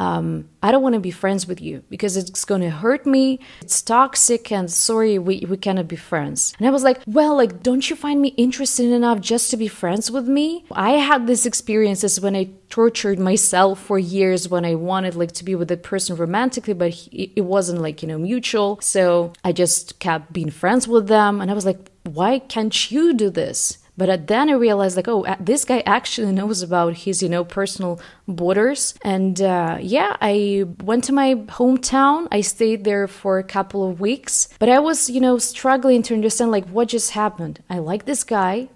um, 0.00 0.48
I 0.62 0.72
don't 0.72 0.82
want 0.82 0.94
to 0.94 1.00
be 1.00 1.10
friends 1.10 1.46
with 1.46 1.60
you 1.60 1.84
because 1.90 2.16
it's 2.16 2.46
going 2.46 2.62
to 2.62 2.70
hurt 2.70 3.04
me. 3.04 3.38
It's 3.60 3.82
toxic 3.82 4.50
and 4.50 4.70
sorry, 4.70 5.18
we, 5.18 5.44
we 5.46 5.58
cannot 5.58 5.88
be 5.88 5.96
friends. 5.96 6.54
And 6.58 6.66
I 6.66 6.70
was 6.70 6.82
like, 6.82 7.02
well, 7.06 7.36
like, 7.36 7.62
don't 7.62 7.88
you 7.88 7.94
find 7.94 8.20
me 8.20 8.28
interesting 8.38 8.92
enough 8.92 9.20
just 9.20 9.50
to 9.50 9.58
be 9.58 9.68
friends 9.68 10.10
with 10.10 10.26
me? 10.26 10.64
I 10.72 10.92
had 10.92 11.26
these 11.26 11.44
experiences 11.44 12.18
when 12.18 12.34
I 12.34 12.48
tortured 12.70 13.18
myself 13.18 13.78
for 13.78 13.98
years 13.98 14.48
when 14.48 14.64
I 14.64 14.74
wanted 14.74 15.16
like 15.16 15.32
to 15.32 15.44
be 15.44 15.54
with 15.54 15.70
a 15.70 15.76
person 15.76 16.16
romantically, 16.16 16.72
but 16.72 16.90
he, 16.90 17.34
it 17.36 17.42
wasn't 17.42 17.82
like, 17.82 18.00
you 18.00 18.08
know, 18.08 18.18
mutual. 18.18 18.78
So 18.80 19.34
I 19.44 19.52
just 19.52 19.98
kept 19.98 20.32
being 20.32 20.50
friends 20.50 20.88
with 20.88 21.08
them. 21.08 21.42
And 21.42 21.50
I 21.50 21.54
was 21.54 21.66
like, 21.66 21.90
why 22.04 22.38
can't 22.38 22.90
you 22.90 23.12
do 23.12 23.28
this? 23.28 23.76
But 23.96 24.28
then 24.28 24.48
I 24.48 24.54
realized, 24.54 24.96
like, 24.96 25.08
oh, 25.08 25.26
this 25.38 25.64
guy 25.64 25.82
actually 25.84 26.32
knows 26.32 26.62
about 26.62 26.94
his, 26.94 27.22
you 27.22 27.28
know, 27.28 27.44
personal 27.44 28.00
borders. 28.26 28.94
And 29.02 29.40
uh, 29.42 29.78
yeah, 29.80 30.16
I 30.20 30.64
went 30.82 31.04
to 31.04 31.12
my 31.12 31.34
hometown. 31.34 32.26
I 32.32 32.40
stayed 32.40 32.84
there 32.84 33.06
for 33.06 33.38
a 33.38 33.44
couple 33.44 33.88
of 33.88 34.00
weeks. 34.00 34.48
But 34.58 34.68
I 34.68 34.78
was, 34.78 35.10
you 35.10 35.20
know, 35.20 35.38
struggling 35.38 36.02
to 36.04 36.14
understand, 36.14 36.50
like, 36.50 36.68
what 36.68 36.88
just 36.88 37.10
happened. 37.10 37.62
I 37.68 37.78
like 37.78 38.06
this 38.06 38.24
guy. 38.24 38.68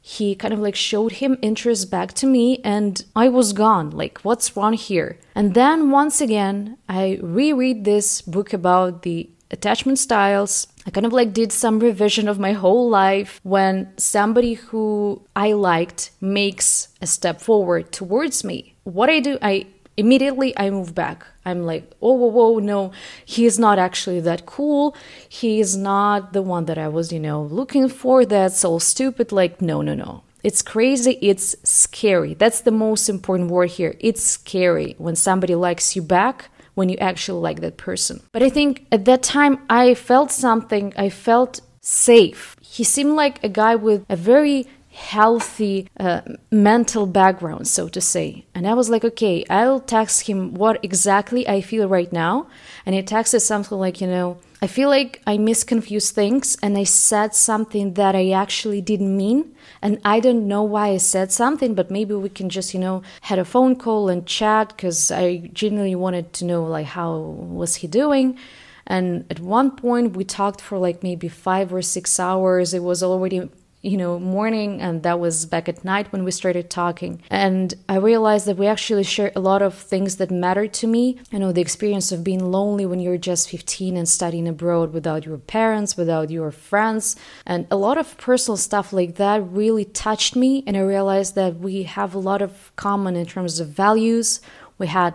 He 0.00 0.36
kind 0.36 0.54
of 0.54 0.60
like 0.60 0.76
showed 0.76 1.12
him 1.14 1.36
interest 1.42 1.90
back 1.90 2.12
to 2.12 2.28
me, 2.28 2.60
and 2.62 3.04
I 3.16 3.28
was 3.28 3.52
gone. 3.52 3.90
Like, 3.90 4.20
what's 4.22 4.56
wrong 4.56 4.74
here? 4.74 5.18
And 5.34 5.52
then 5.54 5.90
once 5.90 6.20
again, 6.20 6.78
I 6.88 7.18
reread 7.20 7.84
this 7.84 8.22
book 8.22 8.52
about 8.52 9.02
the 9.02 9.28
attachment 9.50 9.98
styles. 9.98 10.68
I 10.86 10.90
kind 10.90 11.04
of 11.04 11.12
like 11.12 11.32
did 11.32 11.50
some 11.50 11.80
revision 11.80 12.28
of 12.28 12.38
my 12.38 12.52
whole 12.52 12.88
life 12.88 13.40
when 13.42 13.92
somebody 13.96 14.54
who 14.54 15.20
I 15.34 15.52
liked 15.52 16.12
makes 16.20 16.88
a 17.02 17.08
step 17.08 17.40
forward 17.40 17.90
towards 17.90 18.44
me. 18.44 18.76
What 18.84 19.10
I 19.10 19.18
do, 19.18 19.36
I 19.42 19.66
immediately 19.96 20.56
I 20.56 20.70
move 20.70 20.94
back. 20.94 21.26
I'm 21.44 21.66
like, 21.66 21.92
oh, 22.00 22.12
whoa, 22.12 22.28
whoa, 22.28 22.58
no, 22.60 22.92
he 23.24 23.46
is 23.46 23.58
not 23.58 23.80
actually 23.80 24.20
that 24.20 24.46
cool. 24.46 24.96
He 25.28 25.58
is 25.58 25.76
not 25.76 26.32
the 26.32 26.42
one 26.42 26.66
that 26.66 26.78
I 26.78 26.86
was, 26.86 27.12
you 27.12 27.20
know, 27.20 27.42
looking 27.42 27.88
for. 27.88 28.24
That's 28.24 28.64
all 28.64 28.78
stupid. 28.78 29.32
Like, 29.32 29.60
no, 29.60 29.82
no, 29.82 29.94
no. 29.94 30.22
It's 30.44 30.62
crazy. 30.62 31.18
It's 31.20 31.56
scary. 31.68 32.34
That's 32.34 32.60
the 32.60 32.70
most 32.70 33.08
important 33.08 33.50
word 33.50 33.70
here. 33.70 33.96
It's 33.98 34.22
scary 34.22 34.94
when 34.98 35.16
somebody 35.16 35.56
likes 35.56 35.96
you 35.96 36.02
back 36.02 36.50
when 36.76 36.88
you 36.88 36.96
actually 36.98 37.40
like 37.40 37.60
that 37.60 37.76
person. 37.76 38.22
But 38.32 38.42
I 38.42 38.50
think 38.50 38.86
at 38.92 39.04
that 39.06 39.22
time 39.22 39.58
I 39.68 39.94
felt 39.94 40.30
something, 40.30 40.92
I 40.96 41.08
felt 41.08 41.60
safe. 41.80 42.54
He 42.60 42.84
seemed 42.84 43.14
like 43.16 43.42
a 43.42 43.48
guy 43.48 43.74
with 43.74 44.04
a 44.08 44.16
very 44.16 44.66
healthy 44.90 45.88
uh, 46.00 46.20
mental 46.50 47.06
background, 47.06 47.66
so 47.68 47.88
to 47.88 48.00
say. 48.00 48.46
And 48.54 48.66
I 48.66 48.74
was 48.74 48.88
like, 48.88 49.04
okay, 49.04 49.44
I'll 49.50 49.80
text 49.80 50.26
him 50.26 50.54
what 50.54 50.82
exactly 50.82 51.46
I 51.48 51.60
feel 51.60 51.88
right 51.88 52.12
now. 52.12 52.46
And 52.84 52.94
he 52.94 53.02
texted 53.02 53.40
something 53.40 53.78
like, 53.78 54.00
you 54.00 54.06
know, 54.06 54.38
I 54.62 54.66
feel 54.66 54.88
like 54.88 55.20
I 55.26 55.36
misconfused 55.36 56.12
things 56.12 56.56
and 56.62 56.78
I 56.78 56.84
said 56.84 57.34
something 57.34 57.94
that 57.94 58.16
I 58.16 58.30
actually 58.30 58.80
didn't 58.80 59.14
mean. 59.14 59.54
And 59.82 60.00
I 60.02 60.18
don't 60.18 60.48
know 60.48 60.62
why 60.62 60.88
I 60.88 60.96
said 60.96 61.30
something, 61.30 61.74
but 61.74 61.90
maybe 61.90 62.14
we 62.14 62.30
can 62.30 62.48
just, 62.48 62.72
you 62.72 62.80
know, 62.80 63.02
had 63.22 63.38
a 63.38 63.44
phone 63.44 63.76
call 63.76 64.08
and 64.08 64.26
chat 64.26 64.68
because 64.68 65.10
I 65.10 65.50
genuinely 65.52 65.94
wanted 65.94 66.32
to 66.34 66.46
know 66.46 66.64
like 66.64 66.86
how 66.86 67.18
was 67.18 67.76
he 67.76 67.86
doing. 67.86 68.38
And 68.86 69.26
at 69.28 69.40
one 69.40 69.76
point 69.76 70.16
we 70.16 70.24
talked 70.24 70.62
for 70.62 70.78
like 70.78 71.02
maybe 71.02 71.28
five 71.28 71.74
or 71.74 71.82
six 71.82 72.18
hours. 72.18 72.72
It 72.72 72.82
was 72.82 73.02
already 73.02 73.50
you 73.86 73.96
know, 73.96 74.18
morning, 74.18 74.80
and 74.80 75.04
that 75.04 75.20
was 75.20 75.46
back 75.46 75.68
at 75.68 75.84
night 75.84 76.10
when 76.10 76.24
we 76.24 76.32
started 76.32 76.68
talking. 76.68 77.22
And 77.30 77.72
I 77.88 77.96
realized 77.96 78.46
that 78.46 78.56
we 78.56 78.66
actually 78.66 79.04
share 79.04 79.30
a 79.36 79.40
lot 79.40 79.62
of 79.62 79.74
things 79.74 80.16
that 80.16 80.30
matter 80.30 80.66
to 80.66 80.86
me. 80.88 81.20
You 81.30 81.38
know, 81.38 81.52
the 81.52 81.60
experience 81.60 82.10
of 82.10 82.24
being 82.24 82.50
lonely 82.50 82.84
when 82.84 82.98
you're 82.98 83.16
just 83.16 83.48
15 83.48 83.96
and 83.96 84.08
studying 84.08 84.48
abroad 84.48 84.92
without 84.92 85.24
your 85.24 85.38
parents, 85.38 85.96
without 85.96 86.30
your 86.30 86.50
friends, 86.50 87.14
and 87.46 87.68
a 87.70 87.76
lot 87.76 87.96
of 87.96 88.18
personal 88.18 88.56
stuff 88.56 88.92
like 88.92 89.14
that 89.16 89.38
really 89.48 89.84
touched 89.84 90.34
me. 90.34 90.64
And 90.66 90.76
I 90.76 90.80
realized 90.80 91.36
that 91.36 91.60
we 91.60 91.84
have 91.84 92.12
a 92.12 92.18
lot 92.18 92.42
of 92.42 92.72
common 92.74 93.14
in 93.14 93.26
terms 93.26 93.60
of 93.60 93.68
values. 93.68 94.40
We 94.78 94.88
had 94.88 95.14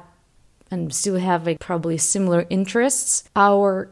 and 0.72 0.94
still 0.96 1.18
have 1.18 1.46
like 1.46 1.60
probably 1.60 1.98
similar 1.98 2.46
interests. 2.50 3.26
Our 3.36 3.90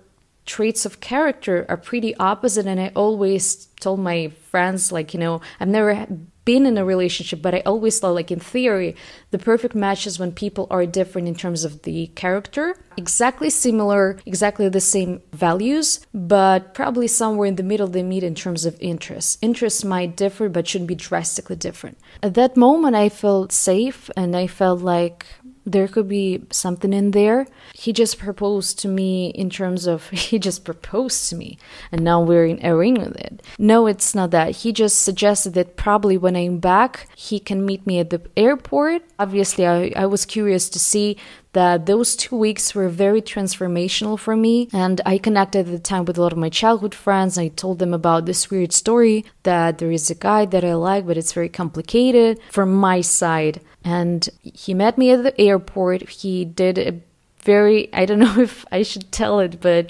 traits 0.50 0.84
of 0.84 1.00
character 1.00 1.64
are 1.70 1.78
pretty 1.78 2.16
opposite 2.16 2.66
and 2.66 2.80
i 2.82 2.92
always 2.96 3.68
told 3.80 4.00
my 4.00 4.32
friends 4.50 4.92
like 4.92 5.14
you 5.14 5.20
know 5.20 5.40
i've 5.60 5.68
never 5.68 6.08
been 6.44 6.66
in 6.66 6.76
a 6.76 6.84
relationship 6.84 7.40
but 7.40 7.54
i 7.54 7.62
always 7.68 8.00
thought 8.00 8.16
like 8.16 8.32
in 8.32 8.40
theory 8.40 8.96
the 9.30 9.38
perfect 9.38 9.76
match 9.76 10.08
is 10.08 10.18
when 10.18 10.32
people 10.32 10.66
are 10.72 10.88
different 10.88 11.28
in 11.28 11.36
terms 11.36 11.64
of 11.64 11.84
the 11.84 12.08
character. 12.16 12.76
Exactly 12.98 13.52
similar 13.52 14.18
exactly 14.26 14.68
the 14.68 14.82
same 14.82 15.22
values 15.34 16.00
but 16.16 16.74
probably 16.74 17.08
somewhere 17.08 17.48
in 17.48 17.56
the 17.56 17.70
middle 17.72 17.88
they 17.88 18.02
meet 18.02 18.24
in 18.24 18.34
terms 18.34 18.66
of 18.66 18.76
interests 18.80 19.38
interests 19.44 19.84
might 19.86 20.18
differ 20.18 20.50
but 20.50 20.68
shouldn't 20.68 20.88
be 20.88 20.96
drastically 20.96 21.56
different. 21.56 22.00
At 22.24 22.34
that 22.34 22.58
moment 22.58 22.96
i 22.96 23.08
felt 23.10 23.52
safe 23.52 24.10
and 24.18 24.36
i 24.36 24.48
felt 24.48 24.82
like 24.82 25.28
there 25.66 25.88
could 25.88 26.08
be 26.08 26.44
something 26.52 26.94
in 26.94 27.12
there. 27.12 27.48
He 27.74 27.94
just 27.94 28.18
proposed 28.18 28.80
to 28.80 28.88
me 28.88 29.30
in 29.30 29.50
terms 29.50 29.88
of 29.88 30.10
he 30.10 30.40
just 30.40 30.66
proposed 30.66 31.30
to 31.30 31.36
me 31.36 31.58
and 31.92 32.04
now 32.04 32.22
we're 32.22 32.46
in 32.46 32.66
a 32.66 32.76
ring 32.76 32.96
with 32.96 33.16
it. 33.16 33.42
No, 33.58 33.88
it's 33.88 34.16
not 34.16 34.32
that. 34.32 34.58
He 34.58 34.72
just 34.72 35.02
suggested 35.02 35.54
that 35.54 35.76
probably 35.76 36.18
when 36.18 36.36
I'm 36.36 36.60
back, 36.60 37.08
he 37.16 37.40
can 37.40 37.66
meet 37.66 37.86
me 37.86 38.00
at 38.00 38.10
the 38.10 38.22
airport. 38.36 39.04
Obviously, 39.18 39.66
I, 39.66 39.92
I 39.96 40.06
was 40.06 40.26
curious 40.26 40.70
to 40.70 40.80
see 40.80 41.18
that 41.54 41.86
those 41.86 42.16
two 42.16 42.36
weeks 42.36 42.76
were 42.76 42.90
very 42.90 43.22
transformational 43.22 44.18
for 44.20 44.36
me. 44.36 44.70
And 44.72 45.02
I 45.06 45.18
connected 45.18 45.68
at 45.68 45.72
the 45.72 45.80
time 45.80 46.06
with 46.06 46.18
a 46.18 46.22
lot 46.22 46.32
of 46.32 46.38
my 46.38 46.50
childhood 46.50 46.94
friends. 46.94 47.38
I 47.38 47.48
told 47.48 47.80
them 47.80 47.94
about 47.94 48.26
this 48.26 48.52
weird 48.52 48.72
story 48.72 49.26
that 49.44 49.80
there 49.80 49.92
is 49.92 50.10
a 50.10 50.16
guy 50.16 50.46
that 50.46 50.64
I 50.64 50.74
like, 50.76 51.08
but 51.08 51.18
it's 51.18 51.34
very 51.34 51.50
complicated 51.50 52.40
from 52.52 52.74
my 52.74 53.02
side. 53.02 53.62
And 53.84 54.28
he 54.44 54.74
met 54.74 54.98
me 54.98 55.12
at 55.12 55.24
the 55.24 55.40
airport. 55.42 56.08
He 56.10 56.46
did 56.46 56.78
a 56.78 57.00
very, 57.42 57.92
I 57.94 58.06
don't 58.06 58.20
know 58.26 58.40
if 58.40 58.66
I 58.72 58.84
should 58.84 59.12
tell 59.12 59.40
it, 59.40 59.60
but 59.60 59.90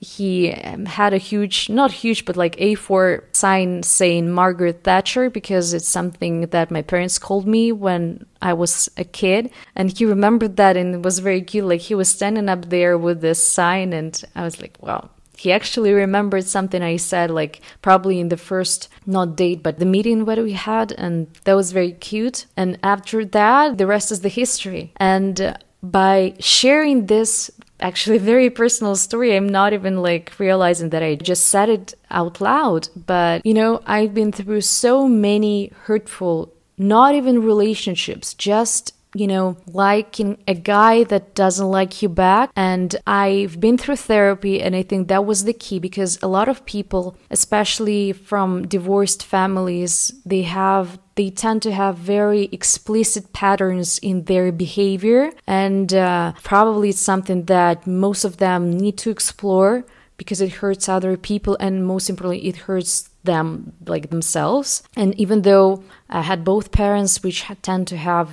he 0.00 0.52
um, 0.52 0.86
had 0.86 1.12
a 1.12 1.18
huge, 1.18 1.68
not 1.68 1.90
huge, 1.90 2.24
but 2.24 2.36
like 2.36 2.56
A4 2.56 3.34
sign 3.34 3.82
saying 3.82 4.30
Margaret 4.30 4.84
Thatcher 4.84 5.28
because 5.28 5.74
it's 5.74 5.88
something 5.88 6.42
that 6.42 6.70
my 6.70 6.82
parents 6.82 7.18
called 7.18 7.46
me 7.46 7.72
when 7.72 8.24
I 8.40 8.52
was 8.52 8.88
a 8.96 9.04
kid. 9.04 9.50
And 9.74 9.96
he 9.96 10.04
remembered 10.04 10.56
that 10.56 10.76
and 10.76 10.94
it 10.94 11.02
was 11.02 11.18
very 11.18 11.42
cute. 11.42 11.64
Like 11.64 11.80
he 11.80 11.96
was 11.96 12.08
standing 12.08 12.48
up 12.48 12.66
there 12.66 12.96
with 12.96 13.20
this 13.20 13.42
sign, 13.42 13.92
and 13.92 14.22
I 14.36 14.44
was 14.44 14.60
like, 14.60 14.76
wow. 14.80 15.10
He 15.36 15.52
actually 15.52 15.92
remembered 15.92 16.44
something 16.44 16.82
I 16.82 16.96
said, 16.96 17.30
like 17.30 17.60
probably 17.80 18.18
in 18.18 18.28
the 18.28 18.36
first, 18.36 18.88
not 19.06 19.36
date, 19.36 19.62
but 19.62 19.78
the 19.78 19.84
meeting 19.84 20.24
that 20.24 20.38
we 20.38 20.52
had. 20.52 20.90
And 20.92 21.28
that 21.44 21.54
was 21.54 21.70
very 21.70 21.92
cute. 21.92 22.46
And 22.56 22.76
after 22.82 23.24
that, 23.24 23.78
the 23.78 23.86
rest 23.86 24.10
is 24.10 24.20
the 24.22 24.28
history. 24.28 24.92
And 24.96 25.56
by 25.80 26.34
sharing 26.40 27.06
this 27.06 27.52
actually 27.80 28.18
very 28.18 28.50
personal 28.50 28.96
story. 28.96 29.36
I'm 29.36 29.48
not 29.48 29.72
even 29.72 30.02
like 30.02 30.32
realizing 30.38 30.90
that 30.90 31.02
I 31.02 31.14
just 31.14 31.48
said 31.48 31.68
it 31.68 31.94
out 32.10 32.40
loud. 32.40 32.88
But, 33.06 33.44
you 33.44 33.54
know, 33.54 33.80
I've 33.86 34.14
been 34.14 34.32
through 34.32 34.62
so 34.62 35.08
many 35.08 35.72
hurtful, 35.84 36.52
not 36.76 37.14
even 37.14 37.42
relationships, 37.42 38.34
just 38.34 38.94
you 39.14 39.26
know, 39.26 39.56
liking 39.66 40.38
a 40.46 40.54
guy 40.54 41.04
that 41.04 41.34
doesn't 41.34 41.70
like 41.70 42.02
you 42.02 42.08
back. 42.08 42.50
And 42.54 42.94
I've 43.06 43.60
been 43.60 43.78
through 43.78 43.96
therapy, 43.96 44.60
and 44.60 44.76
I 44.76 44.82
think 44.82 45.08
that 45.08 45.24
was 45.24 45.44
the 45.44 45.52
key 45.52 45.78
because 45.78 46.18
a 46.22 46.28
lot 46.28 46.48
of 46.48 46.66
people, 46.66 47.16
especially 47.30 48.12
from 48.12 48.66
divorced 48.66 49.24
families, 49.24 50.12
they 50.24 50.42
have 50.42 50.98
they 51.14 51.30
tend 51.30 51.62
to 51.62 51.72
have 51.72 51.96
very 51.96 52.48
explicit 52.52 53.32
patterns 53.32 53.98
in 53.98 54.24
their 54.24 54.52
behavior, 54.52 55.32
and 55.46 55.92
uh, 55.92 56.32
probably 56.44 56.90
it's 56.90 57.00
something 57.00 57.46
that 57.46 57.88
most 57.88 58.24
of 58.24 58.36
them 58.36 58.70
need 58.70 58.96
to 58.98 59.10
explore 59.10 59.84
because 60.16 60.40
it 60.40 60.52
hurts 60.52 60.88
other 60.88 61.16
people, 61.16 61.56
and 61.58 61.86
most 61.86 62.08
importantly, 62.10 62.46
it 62.46 62.56
hurts 62.56 63.08
them 63.24 63.72
like 63.86 64.10
themselves. 64.10 64.82
And 64.96 65.14
even 65.16 65.42
though 65.42 65.82
I 66.08 66.22
had 66.22 66.44
both 66.44 66.72
parents, 66.72 67.22
which 67.22 67.44
tend 67.62 67.88
to 67.88 67.96
have 67.96 68.30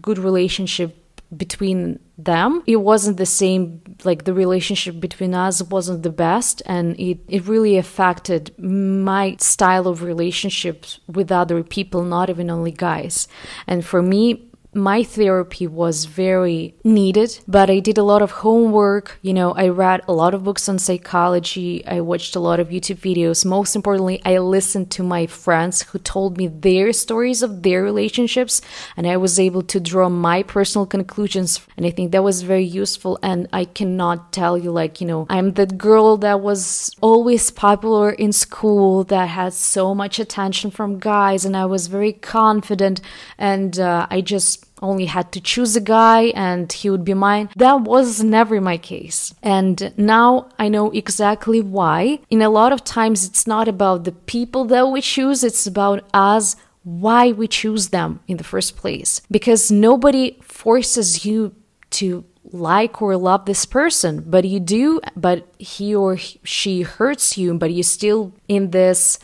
good 0.00 0.18
relationship 0.18 1.04
between 1.36 1.98
them. 2.16 2.62
It 2.66 2.76
wasn't 2.76 3.18
the 3.18 3.26
same 3.26 3.82
like 4.04 4.24
the 4.24 4.32
relationship 4.32 4.98
between 4.98 5.34
us 5.34 5.62
wasn't 5.62 6.02
the 6.02 6.10
best 6.10 6.62
and 6.64 6.98
it, 6.98 7.18
it 7.28 7.46
really 7.46 7.76
affected 7.76 8.54
my 8.58 9.36
style 9.38 9.86
of 9.86 10.02
relationships 10.02 11.00
with 11.06 11.30
other 11.30 11.62
people 11.62 12.02
not 12.02 12.30
even 12.30 12.48
only 12.48 12.70
guys. 12.70 13.28
And 13.66 13.84
for 13.84 14.02
me 14.02 14.47
my 14.78 15.02
therapy 15.02 15.66
was 15.66 16.04
very 16.04 16.74
needed, 16.84 17.38
but 17.46 17.70
I 17.70 17.80
did 17.80 17.98
a 17.98 18.02
lot 18.02 18.22
of 18.22 18.30
homework. 18.30 19.18
You 19.22 19.34
know, 19.34 19.52
I 19.52 19.68
read 19.68 20.02
a 20.08 20.12
lot 20.12 20.34
of 20.34 20.44
books 20.44 20.68
on 20.68 20.78
psychology, 20.78 21.86
I 21.86 22.00
watched 22.00 22.36
a 22.36 22.40
lot 22.40 22.60
of 22.60 22.68
YouTube 22.68 22.98
videos. 22.98 23.44
Most 23.44 23.76
importantly, 23.76 24.20
I 24.24 24.38
listened 24.38 24.90
to 24.92 25.02
my 25.02 25.26
friends 25.26 25.82
who 25.82 25.98
told 25.98 26.38
me 26.38 26.46
their 26.46 26.92
stories 26.92 27.42
of 27.42 27.62
their 27.62 27.82
relationships, 27.82 28.60
and 28.96 29.06
I 29.06 29.16
was 29.16 29.38
able 29.38 29.62
to 29.62 29.80
draw 29.80 30.08
my 30.08 30.42
personal 30.42 30.86
conclusions. 30.86 31.60
And 31.76 31.84
I 31.84 31.90
think 31.90 32.12
that 32.12 32.22
was 32.22 32.42
very 32.42 32.64
useful. 32.64 33.18
And 33.22 33.48
I 33.52 33.64
cannot 33.64 34.32
tell 34.32 34.56
you, 34.56 34.70
like, 34.70 35.00
you 35.00 35.06
know, 35.06 35.26
I'm 35.28 35.52
that 35.54 35.78
girl 35.78 36.16
that 36.18 36.40
was 36.40 36.94
always 37.00 37.50
popular 37.50 38.10
in 38.10 38.32
school, 38.32 39.04
that 39.04 39.26
had 39.26 39.52
so 39.52 39.94
much 39.94 40.18
attention 40.18 40.70
from 40.70 40.98
guys, 40.98 41.44
and 41.44 41.56
I 41.56 41.66
was 41.66 41.86
very 41.86 42.12
confident, 42.12 43.00
and 43.38 43.78
uh, 43.78 44.06
I 44.10 44.20
just 44.20 44.67
only 44.80 45.06
had 45.06 45.32
to 45.32 45.40
choose 45.40 45.76
a 45.76 45.80
guy 45.80 46.32
and 46.34 46.72
he 46.72 46.90
would 46.90 47.04
be 47.04 47.14
mine. 47.14 47.50
That 47.56 47.82
was 47.82 48.22
never 48.22 48.60
my 48.60 48.78
case. 48.78 49.34
And 49.42 49.92
now 49.96 50.48
I 50.58 50.68
know 50.68 50.90
exactly 50.90 51.60
why. 51.60 52.20
In 52.30 52.42
a 52.42 52.50
lot 52.50 52.72
of 52.72 52.84
times, 52.84 53.26
it's 53.26 53.46
not 53.46 53.68
about 53.68 54.04
the 54.04 54.12
people 54.12 54.64
that 54.66 54.88
we 54.88 55.00
choose, 55.00 55.42
it's 55.44 55.66
about 55.66 56.04
us 56.14 56.56
why 56.84 57.32
we 57.32 57.46
choose 57.46 57.88
them 57.88 58.20
in 58.28 58.36
the 58.38 58.44
first 58.44 58.76
place. 58.76 59.20
Because 59.30 59.70
nobody 59.70 60.38
forces 60.42 61.24
you 61.24 61.54
to 61.90 62.24
like 62.50 63.02
or 63.02 63.16
love 63.16 63.44
this 63.44 63.66
person, 63.66 64.24
but 64.26 64.44
you 64.44 64.60
do, 64.60 65.00
but 65.16 65.46
he 65.58 65.94
or 65.94 66.16
she 66.16 66.82
hurts 66.82 67.36
you, 67.36 67.54
but 67.54 67.72
you're 67.72 67.82
still 67.82 68.32
in 68.48 68.70
this 68.70 69.18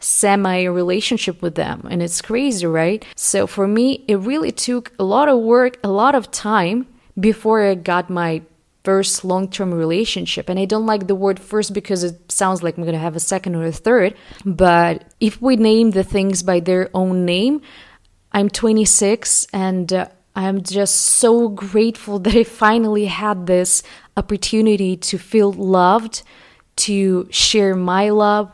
semi 0.00 0.64
relationship 0.64 1.40
with 1.42 1.54
them. 1.54 1.86
And 1.90 2.02
it's 2.02 2.20
crazy, 2.20 2.66
right? 2.66 3.04
So 3.16 3.46
for 3.46 3.68
me, 3.68 4.04
it 4.08 4.16
really 4.16 4.50
took 4.50 4.92
a 4.98 5.04
lot 5.04 5.28
of 5.28 5.38
work, 5.38 5.78
a 5.84 5.90
lot 5.90 6.14
of 6.14 6.30
time 6.30 6.86
before 7.18 7.62
I 7.62 7.74
got 7.74 8.10
my 8.10 8.42
first 8.82 9.24
long 9.24 9.48
term 9.48 9.72
relationship. 9.72 10.48
And 10.48 10.58
I 10.58 10.64
don't 10.64 10.86
like 10.86 11.06
the 11.06 11.14
word 11.14 11.38
first 11.38 11.74
because 11.74 12.02
it 12.02 12.32
sounds 12.32 12.62
like 12.62 12.76
I'm 12.76 12.84
going 12.84 12.94
to 12.94 12.98
have 12.98 13.16
a 13.16 13.20
second 13.20 13.54
or 13.54 13.64
a 13.64 13.72
third. 13.72 14.14
But 14.44 15.04
if 15.20 15.40
we 15.40 15.56
name 15.56 15.90
the 15.90 16.04
things 16.04 16.42
by 16.42 16.60
their 16.60 16.88
own 16.94 17.24
name, 17.24 17.60
I'm 18.32 18.48
26 18.48 19.46
and 19.52 19.92
uh, 19.92 20.08
I'm 20.34 20.62
just 20.62 20.96
so 20.96 21.48
grateful 21.48 22.18
that 22.20 22.34
I 22.34 22.44
finally 22.44 23.06
had 23.06 23.46
this 23.46 23.82
opportunity 24.16 24.96
to 24.96 25.18
feel 25.18 25.52
loved, 25.52 26.22
to 26.76 27.28
share 27.30 27.74
my 27.74 28.10
love 28.10 28.50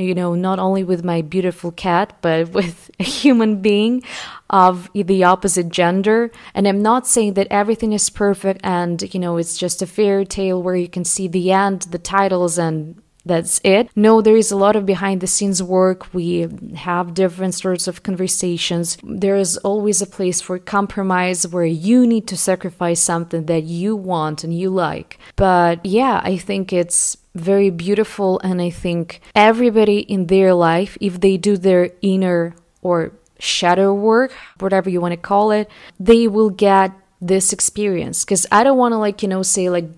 you 0.00 0.14
know, 0.14 0.34
not 0.34 0.58
only 0.58 0.84
with 0.84 1.04
my 1.04 1.22
beautiful 1.22 1.72
cat, 1.72 2.16
but 2.20 2.50
with 2.58 2.90
a 2.98 3.04
human 3.04 3.60
being 3.60 4.02
of 4.48 4.88
the 4.94 5.24
opposite 5.24 5.68
gender. 5.68 6.30
And 6.54 6.66
I'm 6.66 6.82
not 6.82 7.06
saying 7.06 7.34
that 7.34 7.48
everything 7.50 7.92
is 7.92 8.10
perfect 8.10 8.60
and, 8.64 9.02
you 9.14 9.20
know, 9.20 9.36
it's 9.36 9.56
just 9.56 9.82
a 9.82 9.86
fairy 9.86 10.26
tale 10.26 10.62
where 10.62 10.76
you 10.76 10.88
can 10.88 11.04
see 11.04 11.28
the 11.28 11.52
end, 11.52 11.82
the 11.82 11.98
titles, 11.98 12.58
and 12.58 13.00
that's 13.24 13.60
it. 13.64 13.90
No, 13.94 14.20
there 14.20 14.36
is 14.36 14.50
a 14.50 14.56
lot 14.56 14.76
of 14.76 14.86
behind 14.86 15.20
the 15.20 15.26
scenes 15.26 15.62
work. 15.62 16.12
We 16.14 16.48
have 16.74 17.14
different 17.14 17.54
sorts 17.54 17.86
of 17.86 18.02
conversations. 18.02 18.96
There 19.02 19.36
is 19.36 19.56
always 19.58 20.00
a 20.00 20.06
place 20.06 20.40
for 20.40 20.58
compromise 20.58 21.46
where 21.46 21.64
you 21.64 22.06
need 22.06 22.26
to 22.28 22.36
sacrifice 22.36 23.00
something 23.00 23.46
that 23.46 23.64
you 23.64 23.94
want 23.94 24.42
and 24.42 24.56
you 24.56 24.70
like. 24.70 25.18
But 25.36 25.84
yeah, 25.84 26.20
I 26.24 26.38
think 26.38 26.72
it's 26.72 27.16
very 27.34 27.70
beautiful. 27.70 28.40
And 28.40 28.60
I 28.60 28.70
think 28.70 29.20
everybody 29.34 30.00
in 30.00 30.26
their 30.26 30.54
life, 30.54 30.96
if 31.00 31.20
they 31.20 31.36
do 31.36 31.56
their 31.56 31.90
inner 32.02 32.54
or 32.82 33.12
shadow 33.38 33.94
work, 33.94 34.32
whatever 34.58 34.90
you 34.90 35.00
want 35.00 35.12
to 35.12 35.16
call 35.16 35.50
it, 35.50 35.70
they 35.98 36.28
will 36.28 36.50
get 36.50 36.92
this 37.20 37.52
experience. 37.52 38.24
Because 38.24 38.46
I 38.50 38.64
don't 38.64 38.78
want 38.78 38.92
to, 38.92 38.98
like, 38.98 39.22
you 39.22 39.28
know, 39.28 39.42
say, 39.42 39.70
like, 39.70 39.88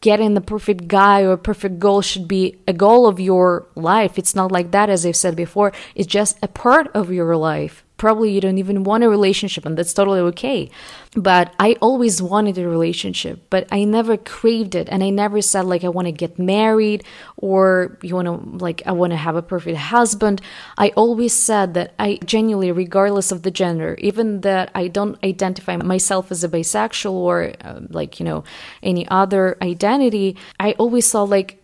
getting 0.00 0.34
the 0.34 0.40
perfect 0.40 0.88
guy 0.88 1.22
or 1.22 1.36
perfect 1.36 1.78
goal 1.78 2.00
should 2.00 2.26
be 2.26 2.58
a 2.66 2.72
goal 2.72 3.06
of 3.06 3.20
your 3.20 3.66
life. 3.74 4.18
It's 4.18 4.34
not 4.34 4.50
like 4.50 4.70
that, 4.70 4.88
as 4.88 5.04
I've 5.04 5.16
said 5.16 5.36
before. 5.36 5.72
It's 5.94 6.06
just 6.06 6.38
a 6.42 6.48
part 6.48 6.88
of 6.94 7.12
your 7.12 7.36
life 7.36 7.84
probably 8.00 8.32
you 8.32 8.40
don't 8.40 8.56
even 8.56 8.82
want 8.82 9.04
a 9.04 9.08
relationship 9.10 9.66
and 9.66 9.76
that's 9.76 9.92
totally 9.92 10.20
okay. 10.20 10.70
But 11.14 11.52
i 11.58 11.76
always 11.82 12.22
wanted 12.22 12.56
a 12.56 12.66
relationship 12.76 13.36
but 13.50 13.66
i 13.70 13.84
never 13.84 14.16
craved 14.16 14.74
it 14.80 14.88
and 14.88 15.02
i 15.02 15.10
never 15.10 15.42
said 15.42 15.64
like 15.72 15.82
i 15.84 15.88
want 15.96 16.06
to 16.06 16.12
get 16.12 16.38
married 16.38 17.02
or 17.36 17.98
you 18.00 18.14
want 18.14 18.28
to 18.30 18.36
like 18.64 18.80
i 18.86 18.92
want 18.92 19.10
to 19.12 19.16
have 19.16 19.36
a 19.36 19.42
perfect 19.42 19.76
husband. 19.76 20.40
I 20.78 20.88
always 21.02 21.34
said 21.48 21.74
that 21.74 21.94
i 21.98 22.18
genuinely 22.24 22.70
regardless 22.72 23.32
of 23.32 23.42
the 23.42 23.50
gender 23.50 23.96
even 23.98 24.40
that 24.42 24.70
i 24.74 24.86
don't 24.86 25.16
identify 25.32 25.76
myself 25.76 26.30
as 26.30 26.44
a 26.44 26.48
bisexual 26.48 27.12
or 27.30 27.52
uh, 27.60 27.80
like 27.90 28.20
you 28.20 28.24
know 28.24 28.44
any 28.82 29.04
other 29.08 29.58
identity 29.60 30.36
i 30.58 30.72
always 30.82 31.06
saw 31.06 31.22
like 31.24 31.60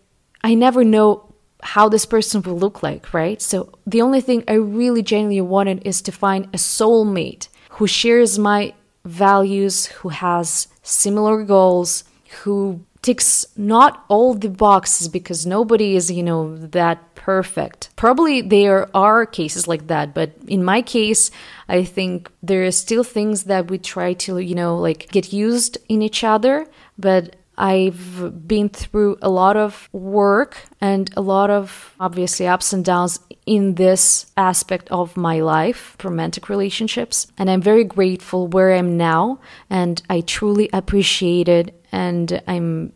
I 0.46 0.54
never 0.54 0.84
know 0.84 1.26
how 1.62 1.88
this 1.88 2.06
person 2.06 2.42
will 2.42 2.58
look 2.58 2.82
like, 2.82 3.12
right? 3.12 3.40
So 3.40 3.72
the 3.86 4.02
only 4.02 4.20
thing 4.20 4.44
I 4.46 4.54
really 4.54 5.02
genuinely 5.02 5.40
wanted 5.40 5.86
is 5.86 6.02
to 6.02 6.12
find 6.12 6.44
a 6.46 6.58
soulmate 6.58 7.48
who 7.70 7.86
shares 7.86 8.38
my 8.38 8.74
values, 9.04 9.86
who 9.86 10.08
has 10.10 10.68
similar 10.82 11.44
goals, 11.44 12.04
who 12.42 12.80
ticks 13.02 13.46
not 13.56 14.04
all 14.08 14.34
the 14.34 14.48
boxes 14.48 15.06
because 15.08 15.46
nobody 15.46 15.94
is, 15.94 16.10
you 16.10 16.22
know, 16.22 16.56
that 16.56 17.14
perfect. 17.14 17.90
Probably 17.94 18.40
there 18.40 18.88
are 18.96 19.24
cases 19.24 19.68
like 19.68 19.86
that, 19.86 20.12
but 20.12 20.32
in 20.48 20.64
my 20.64 20.82
case, 20.82 21.30
I 21.68 21.84
think 21.84 22.30
there 22.42 22.64
are 22.64 22.72
still 22.72 23.04
things 23.04 23.44
that 23.44 23.70
we 23.70 23.78
try 23.78 24.14
to, 24.14 24.38
you 24.38 24.54
know, 24.54 24.76
like 24.76 25.08
get 25.12 25.32
used 25.32 25.78
in 25.88 26.02
each 26.02 26.24
other, 26.24 26.66
but 26.98 27.36
I've 27.58 28.46
been 28.46 28.68
through 28.68 29.18
a 29.22 29.30
lot 29.30 29.56
of 29.56 29.88
work 29.92 30.58
and 30.80 31.10
a 31.16 31.22
lot 31.22 31.50
of 31.50 31.94
obviously 31.98 32.46
ups 32.46 32.72
and 32.72 32.84
downs 32.84 33.18
in 33.46 33.76
this 33.76 34.26
aspect 34.36 34.88
of 34.90 35.16
my 35.16 35.40
life, 35.40 35.96
romantic 36.02 36.48
relationships. 36.48 37.28
And 37.38 37.50
I'm 37.50 37.62
very 37.62 37.84
grateful 37.84 38.48
where 38.48 38.74
I'm 38.74 38.96
now. 38.96 39.40
And 39.70 40.02
I 40.10 40.20
truly 40.20 40.68
appreciate 40.72 41.48
it. 41.48 41.82
And 41.92 42.42
I'm 42.46 42.92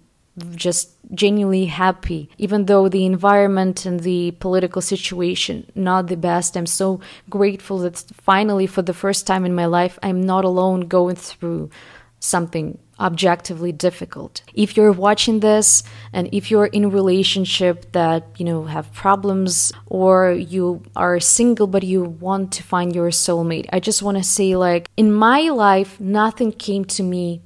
just 0.54 0.90
genuinely 1.12 1.66
happy 1.66 2.30
even 2.38 2.66
though 2.66 2.88
the 2.88 3.04
environment 3.04 3.84
and 3.84 4.00
the 4.00 4.30
political 4.38 4.80
situation 4.80 5.70
not 5.74 6.06
the 6.06 6.16
best 6.16 6.56
i'm 6.56 6.66
so 6.66 7.00
grateful 7.28 7.78
that 7.78 7.98
finally 8.22 8.66
for 8.66 8.80
the 8.80 8.94
first 8.94 9.26
time 9.26 9.44
in 9.44 9.54
my 9.54 9.66
life 9.66 9.98
i'm 10.04 10.20
not 10.20 10.44
alone 10.44 10.82
going 10.82 11.16
through 11.16 11.68
something 12.20 12.78
objectively 13.00 13.72
difficult 13.72 14.42
if 14.54 14.76
you're 14.76 14.92
watching 14.92 15.40
this 15.40 15.82
and 16.12 16.28
if 16.32 16.50
you're 16.50 16.66
in 16.66 16.84
a 16.84 16.88
relationship 16.88 17.90
that 17.92 18.24
you 18.36 18.44
know 18.44 18.64
have 18.64 18.92
problems 18.92 19.72
or 19.86 20.32
you 20.32 20.82
are 20.94 21.18
single 21.18 21.66
but 21.66 21.82
you 21.82 22.04
want 22.04 22.52
to 22.52 22.62
find 22.62 22.94
your 22.94 23.08
soulmate 23.08 23.66
i 23.72 23.80
just 23.80 24.02
want 24.02 24.16
to 24.16 24.22
say 24.22 24.54
like 24.54 24.88
in 24.96 25.12
my 25.12 25.48
life 25.48 25.98
nothing 25.98 26.52
came 26.52 26.84
to 26.84 27.02
me 27.02 27.40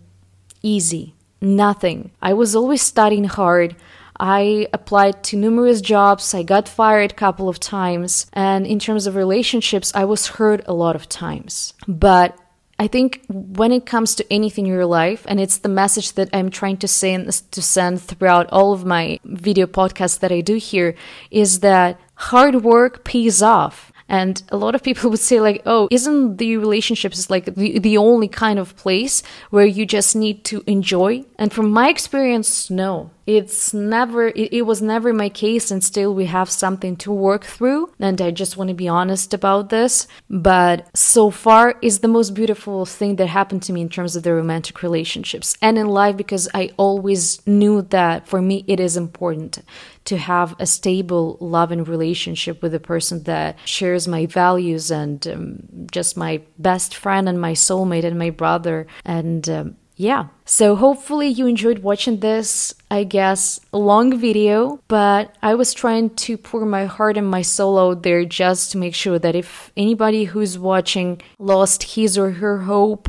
easy 0.63 1.15
nothing 1.41 2.11
i 2.21 2.33
was 2.33 2.57
always 2.57 2.83
studying 2.83 3.25
hard 3.25 3.77
I 4.19 4.69
applied 4.73 5.25
to 5.25 5.37
numerous 5.37 5.81
jobs. 5.81 6.35
I 6.35 6.43
got 6.43 6.69
fired 6.69 7.13
a 7.13 7.15
couple 7.15 7.49
of 7.49 7.59
times. 7.59 8.27
And 8.33 8.67
in 8.67 8.79
terms 8.79 9.07
of 9.07 9.17
relationships, 9.17 9.93
I 9.95 10.05
was 10.05 10.29
hurt 10.29 10.63
a 10.67 10.73
lot 10.73 10.95
of 10.95 11.09
times. 11.09 11.75
But 11.89 12.39
I 12.79 12.89
think 12.89 13.23
when 13.29 13.73
it 13.73 13.87
comes 13.87 14.15
to 14.17 14.33
anything 14.33 14.67
in 14.67 14.73
your 14.73 14.87
life, 14.87 15.25
and 15.29 15.41
it's 15.41 15.59
the 15.59 15.69
message 15.69 16.13
that 16.13 16.29
I'm 16.33 16.51
trying 16.51 16.79
to 16.79 16.89
send 16.89 17.31
to 17.53 17.63
send 17.63 18.03
throughout 18.03 18.51
all 18.51 18.73
of 18.73 18.85
my 18.85 19.21
video 19.25 19.67
podcasts 19.67 20.19
that 20.19 20.33
I 20.33 20.41
do 20.41 20.57
here, 20.57 20.95
is 21.31 21.61
that 21.61 22.01
hard 22.15 22.63
work 22.63 23.05
pays 23.05 23.43
off. 23.43 23.93
And 24.09 24.43
a 24.51 24.57
lot 24.57 24.75
of 24.75 24.83
people 24.83 25.09
would 25.13 25.21
say, 25.21 25.41
like, 25.41 25.63
oh, 25.67 25.89
isn't 25.91 26.37
the 26.37 26.57
relationships 26.57 27.31
like 27.31 27.55
the, 27.55 27.79
the 27.79 27.97
only 27.97 28.29
kind 28.29 28.59
of 28.59 28.77
place 28.77 29.23
where 29.51 29.65
you 29.65 29.87
just 29.87 30.17
need 30.17 30.45
to 30.45 30.63
enjoy? 30.67 31.25
And 31.39 31.53
from 31.53 31.71
my 31.71 31.89
experience, 31.89 32.71
no 32.71 33.11
it's 33.27 33.73
never 33.73 34.29
it, 34.29 34.53
it, 34.53 34.63
was 34.63 34.83
never 34.83 35.13
my 35.13 35.29
case 35.29 35.71
and 35.71 35.83
still 35.83 36.15
we 36.15 36.27
have 36.27 36.51
something 36.51 36.97
to 36.97 37.13
work 37.13 37.45
through. 37.45 37.93
And 37.99 38.21
i 38.21 38.31
just 38.31 38.57
want 38.57 38.69
to 38.69 38.75
be 38.75 38.89
honest 38.89 39.35
about 39.35 39.71
this. 39.71 40.07
But 40.29 40.89
so 40.97 41.31
far 41.31 41.77
is 41.83 42.01
the 42.01 42.09
most 42.09 42.35
beautiful 42.35 42.87
thing 42.87 43.17
that 43.17 43.27
happened 43.27 43.63
to 43.65 43.73
me 43.73 43.81
in 43.81 43.89
terms 43.89 44.17
of 44.17 44.23
the 44.23 44.35
romantic 44.35 44.83
relationships 44.83 45.57
and 45.63 45.79
in 45.79 45.89
life 45.89 46.17
because 46.17 46.49
i 46.55 46.71
always 46.77 47.45
knew 47.47 47.83
that 47.83 48.27
for 48.27 48.41
me 48.41 48.65
it 48.67 48.81
is 48.81 48.97
important 48.97 49.59
to 50.05 50.19
have 50.19 50.55
a 50.59 50.67
stable 50.67 51.37
loving 51.41 51.85
relationship 51.85 52.63
with 52.63 52.75
a 52.75 52.81
person 52.81 53.23
that 53.25 53.57
shares 53.65 54.07
my 54.07 54.27
values 54.27 54.91
and 54.91 55.27
um, 55.27 55.87
just 55.91 56.17
my 56.17 56.43
best 56.59 56.95
friend 56.95 57.29
and 57.29 57.41
my 57.41 57.53
soulmate 57.53 58.05
and 58.05 58.19
my 58.19 58.31
brother. 58.31 58.87
And 59.05 59.49
um, 59.49 59.77
yeah. 59.97 60.27
So 60.45 60.75
hopefully 60.75 61.29
you 61.29 61.47
enjoyed 61.47 61.81
watching 61.81 62.21
this, 62.21 62.75
I 62.91 63.05
guess, 63.05 63.61
long 63.73 64.19
video, 64.19 64.81
but 64.89 65.35
I 65.43 65.55
was 65.55 65.73
trying 65.73 66.11
to 66.11 66.37
pour 66.37 66.67
my 66.67 66.87
heart 66.87 67.17
and 67.17 67.31
my 67.31 67.43
soul 67.43 67.79
out 67.79 68.03
there 68.03 68.25
just 68.25 68.73
to 68.73 68.79
make 68.79 68.95
sure 68.95 69.19
that 69.19 69.37
if 69.37 69.71
anybody 69.77 70.25
who's 70.25 70.59
watching 70.59 71.21
lost 71.39 71.95
his 71.95 72.19
or 72.19 72.33
her 72.33 72.59
hope 72.59 73.09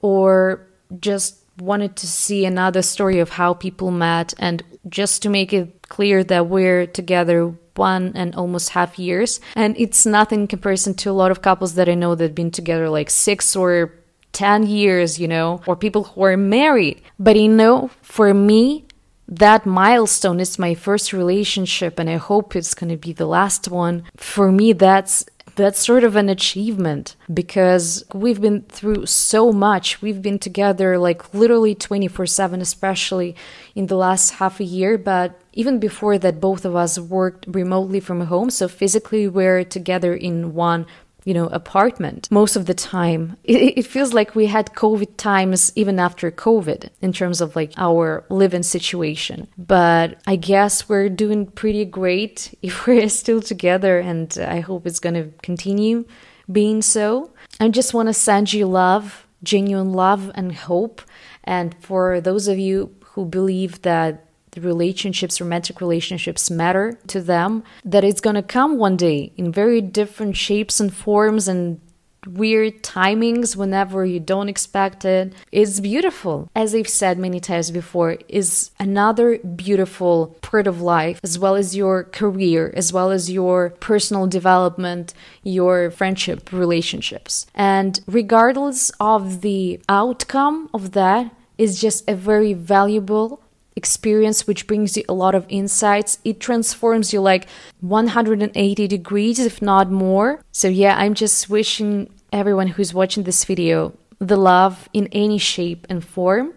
or 0.00 0.66
just 0.98 1.40
wanted 1.58 1.96
to 1.96 2.06
see 2.06 2.44
another 2.44 2.82
story 2.82 3.20
of 3.20 3.30
how 3.30 3.54
people 3.54 3.90
met 3.90 4.34
and 4.38 4.62
just 4.88 5.22
to 5.22 5.28
make 5.28 5.52
it 5.52 5.88
clear 5.88 6.24
that 6.24 6.48
we're 6.48 6.86
together 6.86 7.54
one 7.76 8.12
and 8.14 8.34
almost 8.34 8.70
half 8.70 8.98
years 8.98 9.40
and 9.56 9.76
it's 9.78 10.06
nothing 10.06 10.42
in 10.42 10.46
comparison 10.46 10.94
to 10.94 11.10
a 11.10 11.12
lot 11.12 11.30
of 11.30 11.42
couples 11.42 11.74
that 11.74 11.88
I 11.88 11.94
know 11.94 12.14
that 12.14 12.24
have 12.24 12.34
been 12.34 12.50
together 12.50 12.88
like 12.88 13.10
6 13.10 13.56
or 13.56 13.92
10 14.34 14.66
years, 14.66 15.18
you 15.18 15.28
know, 15.28 15.62
or 15.66 15.76
people 15.76 16.04
who 16.04 16.24
are 16.24 16.36
married. 16.36 17.00
But 17.18 17.36
you 17.36 17.48
know, 17.48 17.90
for 18.02 18.34
me, 18.34 18.84
that 19.26 19.64
milestone 19.64 20.40
is 20.40 20.58
my 20.58 20.74
first 20.74 21.12
relationship 21.12 21.98
and 21.98 22.10
I 22.10 22.16
hope 22.16 22.54
it's 22.54 22.74
going 22.74 22.90
to 22.90 22.98
be 22.98 23.12
the 23.12 23.26
last 23.26 23.68
one. 23.68 24.04
For 24.16 24.52
me, 24.52 24.74
that's 24.74 25.24
that's 25.56 25.78
sort 25.78 26.02
of 26.02 26.16
an 26.16 26.28
achievement 26.28 27.14
because 27.32 28.04
we've 28.12 28.40
been 28.40 28.62
through 28.62 29.06
so 29.06 29.52
much. 29.52 30.02
We've 30.02 30.20
been 30.20 30.38
together 30.38 30.98
like 30.98 31.32
literally 31.32 31.74
24 31.74 32.26
7, 32.26 32.60
especially 32.60 33.36
in 33.74 33.86
the 33.86 33.96
last 33.96 34.32
half 34.32 34.58
a 34.58 34.64
year. 34.64 34.98
But 34.98 35.40
even 35.52 35.78
before 35.78 36.18
that, 36.18 36.40
both 36.40 36.64
of 36.64 36.74
us 36.74 36.98
worked 36.98 37.46
remotely 37.46 38.00
from 38.00 38.22
home. 38.22 38.50
So 38.50 38.66
physically, 38.66 39.28
we're 39.28 39.64
together 39.64 40.12
in 40.14 40.54
one 40.54 40.86
you 41.24 41.32
know, 41.32 41.46
apartment 41.46 42.30
most 42.30 42.54
of 42.54 42.66
the 42.66 42.74
time. 42.74 43.36
It, 43.44 43.78
it, 43.78 43.86
feels 43.86 44.12
like 44.12 44.34
we 44.34 44.46
had 44.46 44.74
COVID 44.74 45.16
times 45.16 45.72
even 45.74 45.98
after 45.98 46.30
COVID 46.30 46.90
in 47.00 47.12
terms 47.12 47.40
of 47.40 47.56
like 47.56 47.72
our 47.76 48.24
living 48.28 48.62
situation. 48.62 49.48
But 49.56 50.20
I 50.26 50.36
guess 50.36 50.88
we're 50.88 51.08
doing 51.08 51.46
pretty 51.46 51.86
great 51.86 52.54
if 52.62 52.86
we're 52.86 53.08
still 53.08 53.40
together, 53.40 53.98
and 53.98 54.36
I 54.38 54.60
hope 54.60 54.86
it's 54.86 55.00
going 55.00 55.14
to 55.14 55.32
continue 55.42 56.04
being 56.50 56.82
so. 56.82 57.32
I 57.58 57.68
just 57.68 57.94
want 57.94 58.08
to 58.08 58.14
send 58.14 58.52
you 58.52 58.66
love, 58.66 59.26
genuine 59.42 59.92
love, 59.92 60.30
and 60.34 60.54
hope. 60.54 61.00
And 61.44 61.74
for 61.80 62.20
those 62.20 62.48
of 62.48 62.58
you 62.58 62.94
who 63.04 63.24
believe 63.24 63.82
that 63.82 64.26
the 64.54 64.60
relationships, 64.60 65.40
romantic 65.40 65.80
relationships 65.80 66.50
matter 66.50 66.98
to 67.08 67.20
them, 67.20 67.62
that 67.84 68.04
it's 68.04 68.20
going 68.20 68.36
to 68.36 68.42
come 68.42 68.78
one 68.78 68.96
day 68.96 69.32
in 69.36 69.52
very 69.52 69.80
different 69.80 70.36
shapes 70.36 70.80
and 70.80 70.94
forms 70.94 71.48
and 71.48 71.80
weird 72.26 72.82
timings 72.82 73.56
whenever 73.56 74.04
you 74.04 74.20
don't 74.20 74.48
expect 74.48 75.04
it. 75.04 75.32
It's 75.52 75.80
beautiful. 75.80 76.48
As 76.54 76.74
I've 76.74 76.88
said 76.88 77.18
many 77.18 77.40
times 77.40 77.70
before, 77.70 78.16
is 78.28 78.70
another 78.78 79.38
beautiful 79.38 80.36
part 80.40 80.66
of 80.66 80.80
life, 80.80 81.20
as 81.22 81.38
well 81.38 81.54
as 81.54 81.76
your 81.76 82.04
career, 82.04 82.72
as 82.76 82.92
well 82.92 83.10
as 83.10 83.30
your 83.30 83.70
personal 83.80 84.26
development, 84.26 85.14
your 85.42 85.90
friendship 85.90 86.52
relationships. 86.52 87.46
And 87.54 88.00
regardless 88.06 88.90
of 89.00 89.42
the 89.42 89.80
outcome 89.88 90.70
of 90.72 90.92
that, 90.92 91.30
is 91.56 91.80
just 91.80 92.08
a 92.08 92.14
very 92.16 92.52
valuable 92.52 93.40
experience 93.76 94.46
which 94.46 94.66
brings 94.66 94.96
you 94.96 95.04
a 95.08 95.14
lot 95.14 95.34
of 95.34 95.46
insights. 95.48 96.18
It 96.24 96.40
transforms 96.40 97.12
you 97.12 97.20
like 97.20 97.48
180 97.80 98.88
degrees, 98.88 99.38
if 99.38 99.60
not 99.60 99.90
more. 99.90 100.42
So, 100.52 100.68
yeah, 100.68 100.96
I'm 100.96 101.14
just 101.14 101.50
wishing 101.50 102.10
everyone 102.32 102.68
who's 102.68 102.94
watching 102.94 103.24
this 103.24 103.44
video 103.44 103.92
the 104.20 104.36
love 104.36 104.88
in 104.92 105.08
any 105.12 105.38
shape 105.38 105.86
and 105.90 106.04
form, 106.04 106.54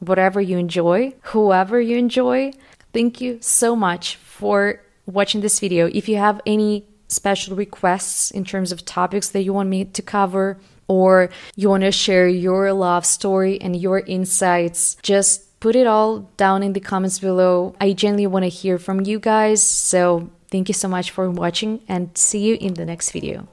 whatever 0.00 0.40
you 0.40 0.58
enjoy, 0.58 1.14
whoever 1.22 1.80
you 1.80 1.96
enjoy. 1.96 2.52
Thank 2.92 3.20
you 3.20 3.38
so 3.40 3.76
much 3.76 4.16
for 4.16 4.80
watching 5.06 5.40
this 5.40 5.60
video. 5.60 5.86
If 5.86 6.08
you 6.08 6.16
have 6.16 6.40
any 6.46 6.86
special 7.08 7.56
requests 7.56 8.30
in 8.30 8.44
terms 8.44 8.72
of 8.72 8.84
topics 8.84 9.28
that 9.30 9.42
you 9.42 9.52
want 9.52 9.68
me 9.68 9.84
to 9.84 10.02
cover, 10.02 10.58
or 10.88 11.30
you 11.56 11.70
want 11.70 11.82
to 11.82 11.92
share 11.92 12.28
your 12.28 12.72
love 12.72 13.06
story 13.06 13.60
and 13.60 13.76
your 13.76 14.00
insights, 14.00 14.96
just 15.02 15.53
put 15.64 15.74
it 15.74 15.86
all 15.86 16.28
down 16.36 16.62
in 16.62 16.74
the 16.74 16.80
comments 16.80 17.18
below. 17.18 17.74
I 17.80 17.94
genuinely 17.94 18.26
want 18.26 18.42
to 18.42 18.50
hear 18.50 18.76
from 18.78 19.00
you 19.00 19.18
guys. 19.18 19.62
So 19.62 20.28
thank 20.50 20.68
you 20.68 20.74
so 20.74 20.88
much 20.88 21.10
for 21.10 21.30
watching 21.30 21.80
and 21.88 22.10
see 22.12 22.40
you 22.40 22.58
in 22.60 22.74
the 22.74 22.84
next 22.84 23.12
video. 23.12 23.48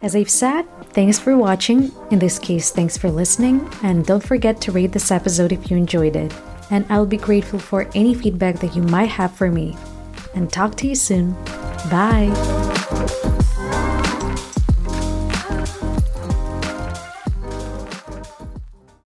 As 0.00 0.16
I've 0.16 0.30
said, 0.30 0.64
thanks 0.94 1.18
for 1.18 1.36
watching. 1.36 1.92
In 2.10 2.18
this 2.18 2.38
case, 2.38 2.70
thanks 2.70 2.96
for 2.96 3.10
listening. 3.10 3.68
And 3.82 4.06
don't 4.06 4.24
forget 4.24 4.62
to 4.62 4.72
rate 4.72 4.92
this 4.92 5.10
episode 5.10 5.52
if 5.52 5.70
you 5.70 5.76
enjoyed 5.76 6.16
it. 6.16 6.32
And 6.70 6.86
I'll 6.88 7.04
be 7.04 7.18
grateful 7.18 7.58
for 7.58 7.86
any 7.94 8.14
feedback 8.14 8.60
that 8.60 8.74
you 8.74 8.80
might 8.80 9.10
have 9.10 9.36
for 9.36 9.50
me. 9.50 9.76
And 10.34 10.50
talk 10.50 10.74
to 10.76 10.88
you 10.88 10.94
soon. 10.94 11.34
Bye. 11.90 12.76